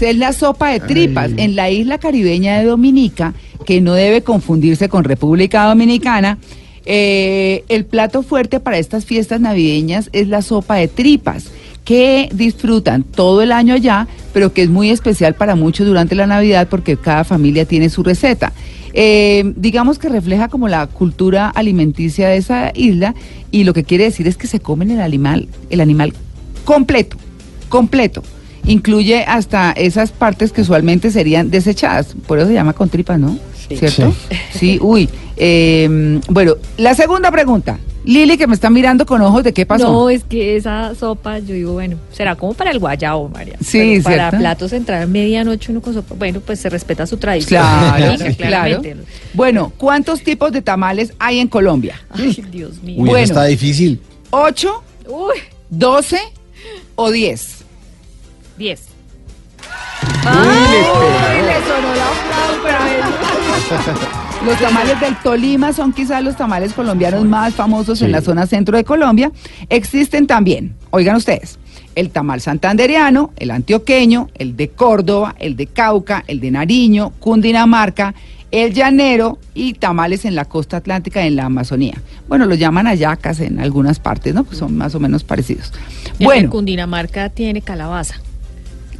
Es 0.00 0.16
la 0.16 0.32
sopa 0.32 0.70
de 0.70 0.80
tripas 0.80 1.30
en 1.36 1.54
la 1.54 1.70
isla 1.70 1.98
caribeña 1.98 2.58
de 2.58 2.64
Dominica, 2.64 3.34
que 3.64 3.80
no 3.80 3.94
debe 3.94 4.22
confundirse 4.22 4.88
con 4.88 5.04
República 5.04 5.66
Dominicana. 5.66 6.38
eh, 6.84 7.64
el 7.68 7.84
plato 7.84 8.22
fuerte 8.22 8.60
para 8.60 8.78
estas 8.78 9.04
fiestas 9.04 9.40
navideñas 9.40 10.08
es 10.12 10.28
la 10.28 10.42
sopa 10.42 10.76
de 10.76 10.88
tripas, 10.88 11.50
que 11.88 12.28
disfrutan 12.34 13.02
todo 13.02 13.40
el 13.40 13.50
año 13.50 13.72
allá, 13.72 14.08
pero 14.34 14.52
que 14.52 14.60
es 14.60 14.68
muy 14.68 14.90
especial 14.90 15.34
para 15.34 15.54
muchos 15.54 15.86
durante 15.86 16.14
la 16.14 16.26
Navidad 16.26 16.68
porque 16.68 16.98
cada 16.98 17.24
familia 17.24 17.64
tiene 17.64 17.88
su 17.88 18.02
receta. 18.02 18.52
Eh, 18.92 19.54
digamos 19.56 19.98
que 19.98 20.10
refleja 20.10 20.48
como 20.48 20.68
la 20.68 20.86
cultura 20.86 21.48
alimenticia 21.48 22.28
de 22.28 22.36
esa 22.36 22.72
isla 22.74 23.14
y 23.50 23.64
lo 23.64 23.72
que 23.72 23.84
quiere 23.84 24.04
decir 24.04 24.28
es 24.28 24.36
que 24.36 24.46
se 24.46 24.60
comen 24.60 24.90
el 24.90 25.00
animal, 25.00 25.48
el 25.70 25.80
animal 25.80 26.12
completo, 26.66 27.16
completo. 27.70 28.22
Incluye 28.66 29.24
hasta 29.24 29.72
esas 29.72 30.12
partes 30.12 30.52
que 30.52 30.60
usualmente 30.60 31.10
serían 31.10 31.48
desechadas, 31.48 32.14
por 32.26 32.38
eso 32.38 32.48
se 32.48 32.52
llama 32.52 32.74
con 32.74 32.90
tripas, 32.90 33.18
¿no? 33.18 33.38
Sí. 33.66 33.78
¿Cierto? 33.78 34.14
Sí, 34.52 34.78
uy. 34.82 35.08
eh, 35.38 36.20
bueno, 36.28 36.56
la 36.76 36.94
segunda 36.94 37.30
pregunta. 37.30 37.78
Lili, 38.08 38.38
que 38.38 38.46
me 38.46 38.54
está 38.54 38.70
mirando 38.70 39.04
con 39.04 39.20
ojos 39.20 39.44
de 39.44 39.52
qué 39.52 39.66
pasó. 39.66 39.92
No, 39.92 40.08
es 40.08 40.24
que 40.24 40.56
esa 40.56 40.94
sopa, 40.94 41.40
yo 41.40 41.52
digo, 41.54 41.74
bueno, 41.74 41.98
será 42.10 42.36
como 42.36 42.54
para 42.54 42.70
el 42.70 42.78
guayabo, 42.78 43.28
María. 43.28 43.56
Sí, 43.60 43.78
Pero 43.96 44.02
para 44.04 44.16
¿cierto? 44.30 44.38
platos 44.38 44.72
entrar 44.72 45.02
a 45.02 45.06
medianoche 45.06 45.70
uno 45.70 45.82
con 45.82 45.92
sopa, 45.92 46.14
bueno, 46.14 46.40
pues 46.40 46.58
se 46.58 46.70
respeta 46.70 47.06
su 47.06 47.18
tradición. 47.18 47.60
Claro, 47.62 48.12
Sí, 48.18 48.34
claro. 48.34 48.36
claramente. 48.36 48.96
Bueno, 49.34 49.72
¿cuántos 49.76 50.22
tipos 50.22 50.52
de 50.52 50.62
tamales 50.62 51.12
hay 51.18 51.38
en 51.38 51.48
Colombia? 51.48 52.00
Ay, 52.08 52.42
Dios 52.50 52.82
mío. 52.82 52.96
Uy, 53.02 53.08
Bueno. 53.10 53.16
eso 53.24 53.32
está 53.34 53.44
difícil. 53.44 54.00
¿Ocho, 54.30 54.82
Uy, 55.06 55.36
doce 55.68 56.18
o 56.94 57.10
diez? 57.10 57.56
10. 58.56 58.80
Uy, 60.24 60.32
le 61.44 61.56
sonó 61.66 61.94
la 61.94 62.08
flauta 62.24 62.84
a 62.84 62.94
él. 64.22 64.27
Los 64.44 64.58
tamales 64.60 65.00
del 65.00 65.16
Tolima 65.16 65.72
son 65.72 65.92
quizás 65.92 66.22
los 66.22 66.36
tamales 66.36 66.72
colombianos 66.72 67.24
más 67.24 67.54
famosos 67.54 68.00
en 68.02 68.12
la 68.12 68.20
zona 68.20 68.46
centro 68.46 68.76
de 68.76 68.84
Colombia. 68.84 69.32
Existen 69.68 70.26
también, 70.26 70.74
oigan 70.90 71.16
ustedes, 71.16 71.58
el 71.96 72.10
tamal 72.10 72.40
santandereano, 72.40 73.32
el 73.36 73.50
antioqueño, 73.50 74.28
el 74.34 74.56
de 74.56 74.68
Córdoba, 74.68 75.34
el 75.38 75.56
de 75.56 75.66
Cauca, 75.66 76.24
el 76.28 76.40
de 76.40 76.52
Nariño, 76.52 77.12
Cundinamarca, 77.18 78.14
el 78.50 78.72
llanero 78.72 79.38
y 79.54 79.74
tamales 79.74 80.24
en 80.24 80.34
la 80.34 80.44
costa 80.44 80.78
atlántica 80.78 81.26
en 81.26 81.36
la 81.36 81.46
Amazonía. 81.46 82.00
Bueno, 82.28 82.46
los 82.46 82.58
llaman 82.58 82.86
ayacas 82.86 83.40
en 83.40 83.58
algunas 83.58 83.98
partes, 83.98 84.34
¿no? 84.34 84.44
Pues 84.44 84.58
son 84.58 84.76
más 84.76 84.94
o 84.94 85.00
menos 85.00 85.24
parecidos. 85.24 85.72
Bueno, 86.20 86.48
Cundinamarca 86.48 87.28
tiene 87.28 87.60
calabaza. 87.60 88.20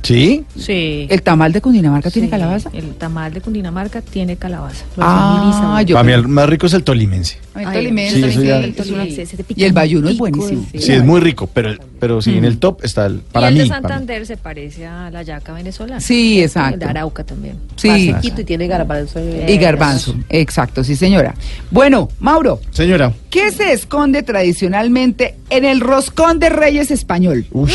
¿Sí? 0.03 0.45
Sí. 0.59 1.07
¿el 1.11 1.23
tamal 1.23 1.53
de 1.53 1.61
Cundinamarca 1.61 2.11
tiene 2.11 2.29
calabaza? 2.31 2.71
El 2.73 2.95
tamal 2.95 3.35
de 3.35 3.41
Cundinamarca 3.41 4.01
tiene 4.01 4.37
calabaza. 4.37 4.85
Lo 4.97 5.05
hacen 5.05 5.63
muy 5.63 5.77
Ah, 5.79 5.83
yo 5.83 5.95
Para 5.97 6.05
mí 6.07 6.13
el 6.13 6.29
más 6.29 6.49
rico 6.49 6.67
es 6.67 6.73
el 6.75 6.83
tolimense. 6.85 7.39
Ay, 7.55 7.65
Ay, 7.67 7.75
tolimense, 7.77 8.15
Sí, 8.17 8.25
eso 8.25 8.43
ya- 8.43 8.63
sí, 8.63 8.75
es 8.77 8.91
una- 8.91 9.05
Ese- 9.05 9.23
ese 9.23 9.37
de 9.37 9.45
Y 9.55 9.65
el 9.65 9.73
bayuno 9.73 10.09
es 10.09 10.15
picantico, 10.15 10.47
buenísimo. 10.47 10.83
Sí, 10.83 10.93
es 10.93 11.05
muy 11.05 11.21
rico, 11.21 11.49
pero, 11.53 11.75
pero 11.99 12.23
sí, 12.23 12.37
en 12.39 12.45
el 12.45 12.59
top 12.59 12.85
está 12.85 13.07
el, 13.07 13.19
para 13.21 13.47
y 13.47 13.49
el 13.49 13.55
mí. 13.55 13.61
de 13.65 13.69
para 13.69 13.81
mí. 13.81 13.89
Santander 13.89 14.27
se 14.27 14.37
parece 14.37 14.87
a 14.87 15.11
la 15.11 15.23
yaca 15.23 15.53
venezolana. 15.53 16.01
Sí, 16.01 16.39
El 16.39 16.45
exacto. 16.45 16.79
de 16.79 16.85
Arauca 16.87 17.25
también. 17.25 17.57
Sí. 17.77 17.89
Más 17.89 18.23
sequito 18.23 18.41
y 18.43 18.45
tiene 18.45 18.67
garbanzo. 18.69 19.21
Y 19.49 19.57
garbanzo, 19.59 20.15
exacto, 20.29 20.85
sí 20.85 20.95
señora. 20.97 21.35
Bueno, 21.71 22.09
Mauro, 22.21 22.61
Señora. 22.71 23.13
¿qué 23.31 23.51
se 23.51 23.73
esconde 23.73 24.23
tradicionalmente 24.23 25.35
en 25.51 25.65
el 25.65 25.81
roscón 25.81 26.39
de 26.39 26.49
Reyes 26.51 26.91
español? 26.91 27.47
Ush. 27.51 27.73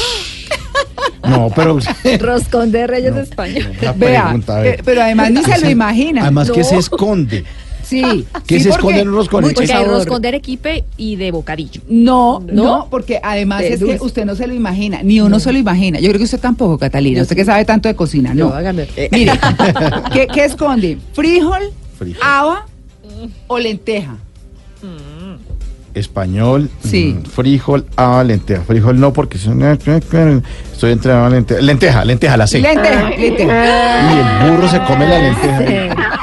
No, 1.27 1.49
pero. 1.55 1.79
Roscón 2.19 2.71
de 2.71 2.88
Reyes 2.88 3.15
Español. 3.15 3.71
Una 3.81 3.91
Vea, 3.93 4.23
pregunta, 4.23 4.65
eh, 4.65 4.79
pero 4.83 5.01
además 5.01 5.31
ni 5.31 5.43
se 5.43 5.59
lo 5.59 5.69
imagina. 5.69 6.21
Además, 6.23 6.51
¿qué 6.51 6.59
No. 6.62 6.65
se 6.65 6.77
esconde? 6.77 7.43
Sí. 7.83 8.25
¿Qué 8.47 8.57
sí, 8.57 8.63
se 8.63 8.69
esconde 8.69 9.01
en 9.01 9.07
los 9.07 9.15
roscones? 9.17 9.53
Porque 9.53 9.71
hay 9.71 9.86
roscón 9.86 10.21
de 10.21 10.29
Arequipe 10.29 10.86
y 10.97 11.17
de 11.17 11.31
bocadillo. 11.31 11.81
No, 11.89 12.39
no, 12.39 12.63
¿No? 12.63 12.88
porque 12.89 13.19
además 13.21 13.59
De 13.59 13.73
es 13.73 13.83
que 13.83 13.97
usted 14.01 14.25
no 14.25 14.36
se 14.36 14.47
lo 14.47 14.53
imagina, 14.53 15.03
ni 15.03 15.19
uno 15.19 15.38
se 15.39 15.51
lo 15.51 15.59
imagina. 15.59 15.99
Yo 15.99 16.07
creo 16.07 16.17
que 16.17 16.23
usted 16.23 16.39
tampoco, 16.39 16.77
Catalina. 16.79 17.21
Usted 17.21 17.36
que 17.36 17.43
sabe 17.45 17.65
tanto 17.65 17.89
de 17.89 17.95
cocina, 17.95 18.33
no. 18.33 18.49
No, 18.49 18.55
hágame. 18.55 18.88
Eh, 18.95 19.09
Mire, 19.12 19.33
¿qué, 20.13 20.27
qué 20.27 20.45
esconde? 20.45 20.97
¿Frijol, 21.12 21.71
Frijol. 21.99 22.17
haba 22.23 22.65
o 23.47 23.59
lenteja? 23.59 24.15
Español, 25.93 26.69
Sí. 26.84 27.17
mm, 27.19 27.25
frijol, 27.25 27.86
ah, 27.97 28.23
lenteja. 28.25 28.62
Frijol 28.63 28.99
no, 28.99 29.13
porque 29.13 29.38
son- 29.38 29.62
estoy 29.63 30.91
entre 30.91 31.12
ah, 31.12 31.29
lenteja. 31.29 31.62
Lenteja, 31.62 32.06
lenteja, 32.06 32.38
la 32.38 32.47
sé. 32.47 32.60
Lenteja, 32.60 33.10
lenteja. 33.10 34.13
Y 34.13 34.45
el 34.47 34.51
burro 34.51 34.67
se 34.69 34.79
come 34.84 35.08
la 35.08 35.19
lenteja. 35.19 36.17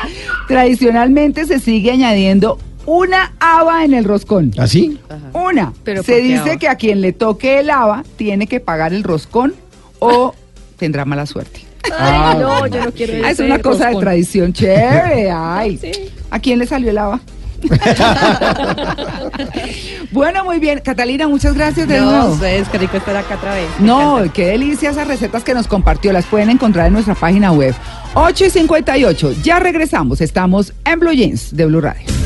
Tradicionalmente 0.49 1.47
se 1.47 1.59
sigue 1.61 1.93
añadiendo 1.93 2.59
una 2.87 3.33
haba 3.39 3.85
en 3.85 3.95
el 3.95 4.05
roscón. 4.05 4.53
¿Así? 4.59 4.99
Una. 5.33 5.73
Pero 5.85 6.03
se 6.03 6.13
¿por 6.13 6.21
qué 6.23 6.27
dice 6.27 6.41
haba? 6.41 6.57
que 6.57 6.69
a 6.69 6.75
quien 6.77 7.01
le 7.01 7.13
toque 7.13 7.61
el 7.61 7.71
haba 7.71 8.03
tiene 8.17 8.47
que 8.47 8.59
pagar 8.59 8.93
el 8.93 9.05
roscón 9.05 9.55
o 10.01 10.35
tendrá 10.77 11.05
mala 11.05 11.27
suerte. 11.27 11.61
Ah, 11.93 12.33
Ay, 12.35 12.39
no, 12.41 12.67
yo 12.67 12.85
no 12.85 12.93
quiero 12.93 13.25
Ah, 13.25 13.31
es 13.31 13.39
una 13.41 13.59
cosa 13.59 13.91
de 13.91 13.97
tradición 13.97 14.53
chévere. 14.53 15.31
Ay. 15.35 15.79
Sí. 15.79 15.93
¿A 16.31 16.39
quién 16.41 16.59
le 16.59 16.67
salió 16.67 16.91
el 16.91 16.99
haba? 16.99 17.21
bueno, 20.13 20.45
muy 20.45 20.59
bien. 20.59 20.81
Catalina, 20.85 21.29
muchas 21.29 21.55
gracias 21.55 21.87
de 21.89 21.99
No, 22.01 22.11
nuevo. 22.11 22.33
ustedes, 22.35 22.69
qué 22.69 22.79
rico 22.79 22.97
estar 22.97 23.17
acá 23.17 23.37
otra 23.37 23.55
vez. 23.55 23.69
No, 23.79 24.23
qué 24.33 24.47
delicia 24.47 24.91
esas 24.91 25.07
recetas 25.07 25.45
que 25.45 25.55
nos 25.55 25.67
compartió. 25.69 26.13
Las 26.13 26.27
pueden 26.27 26.51
encontrar 26.51 26.87
en 26.87 26.95
nuestra 26.95 27.15
página 27.15 27.53
web. 27.53 27.75
8 28.15 28.47
y 28.47 28.51
58. 28.51 29.33
Ya 29.43 29.59
regresamos. 29.61 30.21
Estamos 30.21 30.73
en 30.85 31.01
Blue 31.01 31.13
Jeans 31.13 31.55
de 31.57 31.67
Blue 31.67 31.81
Radio. 31.81 32.20